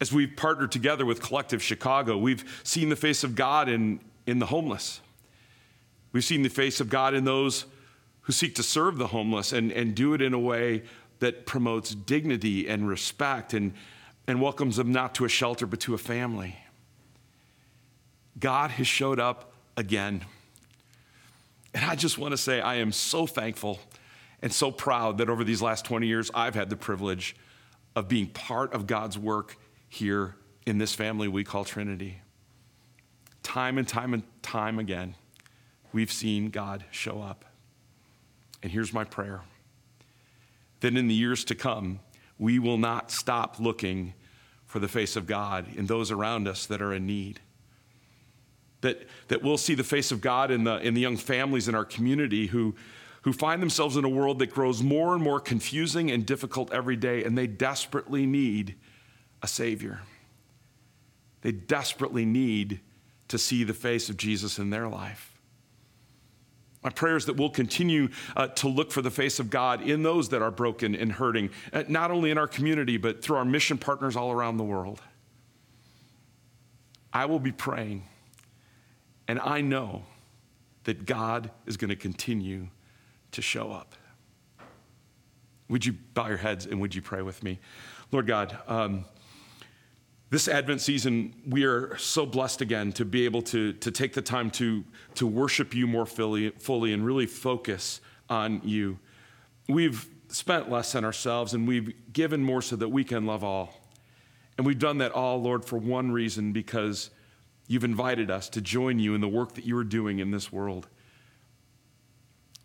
As 0.00 0.12
we've 0.12 0.34
partnered 0.36 0.72
together 0.72 1.06
with 1.06 1.22
Collective 1.22 1.62
Chicago, 1.62 2.16
we've 2.16 2.60
seen 2.64 2.88
the 2.88 2.96
face 2.96 3.24
of 3.24 3.34
God 3.34 3.68
in, 3.68 4.00
in 4.26 4.38
the 4.38 4.46
homeless. 4.46 5.00
We've 6.12 6.24
seen 6.24 6.42
the 6.42 6.48
face 6.48 6.80
of 6.80 6.88
God 6.88 7.14
in 7.14 7.24
those 7.24 7.66
who 8.22 8.32
seek 8.32 8.54
to 8.56 8.62
serve 8.62 8.96
the 8.96 9.08
homeless 9.08 9.52
and, 9.52 9.70
and 9.72 9.94
do 9.94 10.14
it 10.14 10.22
in 10.22 10.32
a 10.32 10.38
way 10.38 10.82
that 11.20 11.46
promotes 11.46 11.94
dignity 11.94 12.68
and 12.68 12.88
respect 12.88 13.54
and, 13.54 13.72
and 14.26 14.40
welcomes 14.40 14.76
them 14.76 14.92
not 14.92 15.14
to 15.16 15.24
a 15.24 15.28
shelter 15.28 15.66
but 15.66 15.80
to 15.80 15.94
a 15.94 15.98
family. 15.98 16.56
God 18.38 18.70
has 18.72 18.86
showed 18.86 19.20
up 19.20 19.52
again. 19.76 20.24
And 21.72 21.84
I 21.84 21.94
just 21.94 22.18
want 22.18 22.32
to 22.32 22.38
say, 22.38 22.60
I 22.60 22.76
am 22.76 22.92
so 22.92 23.26
thankful 23.26 23.80
and 24.42 24.52
so 24.52 24.70
proud 24.70 25.18
that 25.18 25.28
over 25.28 25.44
these 25.44 25.62
last 25.62 25.84
20 25.84 26.06
years, 26.06 26.30
I've 26.34 26.54
had 26.54 26.70
the 26.70 26.76
privilege 26.76 27.36
of 27.96 28.08
being 28.08 28.28
part 28.28 28.72
of 28.72 28.86
God's 28.86 29.18
work 29.18 29.56
here 29.88 30.36
in 30.66 30.78
this 30.78 30.94
family 30.94 31.28
we 31.28 31.44
call 31.44 31.64
Trinity. 31.64 32.20
Time 33.42 33.78
and 33.78 33.86
time 33.86 34.14
and 34.14 34.22
time 34.42 34.78
again, 34.78 35.14
we've 35.92 36.12
seen 36.12 36.50
God 36.50 36.84
show 36.90 37.20
up. 37.20 37.44
And 38.62 38.72
here's 38.72 38.92
my 38.92 39.04
prayer 39.04 39.42
that 40.80 40.96
in 40.96 41.08
the 41.08 41.14
years 41.14 41.44
to 41.44 41.54
come, 41.54 42.00
we 42.38 42.58
will 42.58 42.78
not 42.78 43.10
stop 43.10 43.58
looking 43.58 44.12
for 44.66 44.78
the 44.78 44.88
face 44.88 45.16
of 45.16 45.26
God 45.26 45.66
in 45.76 45.86
those 45.86 46.10
around 46.10 46.48
us 46.48 46.66
that 46.66 46.82
are 46.82 46.92
in 46.92 47.06
need. 47.06 47.40
That, 48.80 49.06
that 49.28 49.42
we'll 49.42 49.56
see 49.56 49.74
the 49.74 49.84
face 49.84 50.12
of 50.12 50.20
God 50.20 50.50
in 50.50 50.64
the, 50.64 50.76
in 50.78 50.94
the 50.94 51.00
young 51.00 51.16
families 51.16 51.68
in 51.68 51.74
our 51.74 51.84
community 51.84 52.48
who, 52.48 52.74
who 53.22 53.32
find 53.32 53.62
themselves 53.62 53.96
in 53.96 54.04
a 54.04 54.08
world 54.08 54.40
that 54.40 54.50
grows 54.50 54.82
more 54.82 55.14
and 55.14 55.22
more 55.22 55.40
confusing 55.40 56.10
and 56.10 56.26
difficult 56.26 56.72
every 56.72 56.96
day, 56.96 57.24
and 57.24 57.38
they 57.38 57.46
desperately 57.46 58.26
need 58.26 58.74
a 59.44 59.46
Savior. 59.46 60.00
They 61.42 61.52
desperately 61.52 62.24
need 62.24 62.80
to 63.28 63.36
see 63.36 63.62
the 63.62 63.74
face 63.74 64.08
of 64.08 64.16
Jesus 64.16 64.58
in 64.58 64.70
their 64.70 64.88
life. 64.88 65.38
My 66.82 66.88
prayer 66.88 67.16
is 67.16 67.26
that 67.26 67.36
we'll 67.36 67.50
continue 67.50 68.08
uh, 68.36 68.46
to 68.48 68.68
look 68.68 68.90
for 68.90 69.02
the 69.02 69.10
face 69.10 69.38
of 69.38 69.50
God 69.50 69.82
in 69.82 70.02
those 70.02 70.30
that 70.30 70.40
are 70.40 70.50
broken 70.50 70.94
and 70.94 71.12
hurting, 71.12 71.50
uh, 71.74 71.84
not 71.88 72.10
only 72.10 72.30
in 72.30 72.38
our 72.38 72.46
community, 72.46 72.96
but 72.96 73.22
through 73.22 73.36
our 73.36 73.44
mission 73.44 73.76
partners 73.76 74.16
all 74.16 74.32
around 74.32 74.56
the 74.56 74.64
world. 74.64 75.02
I 77.12 77.26
will 77.26 77.38
be 77.38 77.52
praying, 77.52 78.04
and 79.28 79.38
I 79.40 79.60
know 79.60 80.04
that 80.84 81.04
God 81.04 81.50
is 81.66 81.76
going 81.76 81.90
to 81.90 81.96
continue 81.96 82.68
to 83.32 83.42
show 83.42 83.70
up. 83.70 83.94
Would 85.68 85.84
you 85.84 85.96
bow 86.14 86.28
your 86.28 86.38
heads 86.38 86.64
and 86.64 86.80
would 86.80 86.94
you 86.94 87.02
pray 87.02 87.20
with 87.20 87.42
me? 87.42 87.58
Lord 88.10 88.26
God, 88.26 88.56
um, 88.68 89.04
this 90.34 90.48
Advent 90.48 90.80
season, 90.80 91.32
we 91.46 91.62
are 91.62 91.96
so 91.96 92.26
blessed 92.26 92.60
again 92.60 92.90
to 92.90 93.04
be 93.04 93.24
able 93.24 93.40
to, 93.40 93.72
to 93.74 93.92
take 93.92 94.14
the 94.14 94.20
time 94.20 94.50
to, 94.50 94.82
to 95.14 95.28
worship 95.28 95.76
you 95.76 95.86
more 95.86 96.04
fully, 96.04 96.50
fully 96.50 96.92
and 96.92 97.06
really 97.06 97.24
focus 97.24 98.00
on 98.28 98.60
you. 98.64 98.98
We've 99.68 100.08
spent 100.26 100.68
less 100.68 100.96
on 100.96 101.04
ourselves 101.04 101.54
and 101.54 101.68
we've 101.68 101.94
given 102.12 102.42
more 102.42 102.62
so 102.62 102.74
that 102.74 102.88
we 102.88 103.04
can 103.04 103.26
love 103.26 103.44
all. 103.44 103.80
And 104.58 104.66
we've 104.66 104.76
done 104.76 104.98
that 104.98 105.12
all, 105.12 105.40
Lord, 105.40 105.64
for 105.64 105.78
one 105.78 106.10
reason 106.10 106.50
because 106.50 107.10
you've 107.68 107.84
invited 107.84 108.28
us 108.28 108.48
to 108.48 108.60
join 108.60 108.98
you 108.98 109.14
in 109.14 109.20
the 109.20 109.28
work 109.28 109.54
that 109.54 109.64
you 109.64 109.78
are 109.78 109.84
doing 109.84 110.18
in 110.18 110.32
this 110.32 110.50
world. 110.50 110.88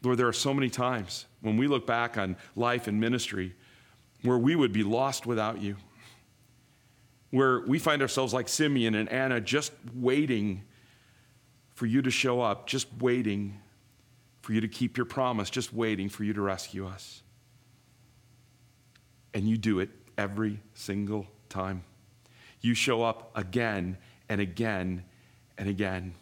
Lord, 0.01 0.17
there 0.17 0.27
are 0.27 0.34
so 0.34 0.55
many 0.55 0.71
times 0.71 1.27
when 1.41 1.55
we 1.55 1.67
look 1.67 1.86
back 1.86 2.17
on 2.17 2.36
life 2.55 2.88
and 2.88 2.99
ministry 2.99 3.53
where 4.23 4.39
we 4.39 4.55
would 4.55 4.73
be 4.73 4.82
lost 4.82 5.27
without 5.27 5.62
you, 5.62 5.75
where 7.31 7.61
we 7.61 7.79
find 7.79 8.01
ourselves 8.01 8.33
like 8.33 8.49
Simeon 8.49 8.95
and 8.95 9.09
Anna 9.09 9.39
just 9.39 9.71
waiting 9.93 10.63
for 11.73 11.85
you 11.85 12.01
to 12.01 12.11
show 12.11 12.41
up, 12.41 12.67
just 12.67 12.87
waiting 12.99 13.59
for 14.41 14.53
you 14.53 14.61
to 14.61 14.67
keep 14.67 14.97
your 14.97 15.05
promise, 15.05 15.49
just 15.49 15.73
waiting 15.73 16.09
for 16.09 16.23
you 16.23 16.33
to 16.33 16.41
rescue 16.41 16.87
us. 16.87 17.21
And 19.33 19.47
you 19.47 19.57
do 19.57 19.79
it 19.79 19.89
every 20.17 20.59
single 20.73 21.27
time. 21.49 21.83
You 22.61 22.73
show 22.73 23.03
up 23.03 23.31
again 23.35 23.97
and 24.27 24.41
again 24.41 25.03
and 25.57 25.69
again. 25.69 26.15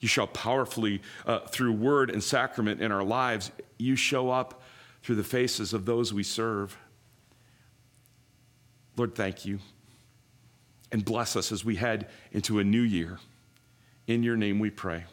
You 0.00 0.08
show 0.08 0.24
up 0.24 0.32
powerfully 0.32 1.02
uh, 1.26 1.40
through 1.40 1.72
word 1.72 2.10
and 2.10 2.22
sacrament 2.22 2.80
in 2.80 2.92
our 2.92 3.02
lives. 3.02 3.50
You 3.78 3.96
show 3.96 4.30
up 4.30 4.62
through 5.02 5.16
the 5.16 5.24
faces 5.24 5.72
of 5.72 5.84
those 5.86 6.14
we 6.14 6.22
serve. 6.22 6.78
Lord, 8.96 9.14
thank 9.14 9.44
you. 9.44 9.58
And 10.90 11.04
bless 11.04 11.36
us 11.36 11.52
as 11.52 11.64
we 11.64 11.76
head 11.76 12.08
into 12.32 12.58
a 12.58 12.64
new 12.64 12.80
year. 12.80 13.18
In 14.06 14.22
your 14.22 14.36
name 14.36 14.58
we 14.58 14.70
pray. 14.70 15.04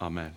Amen. 0.00 0.34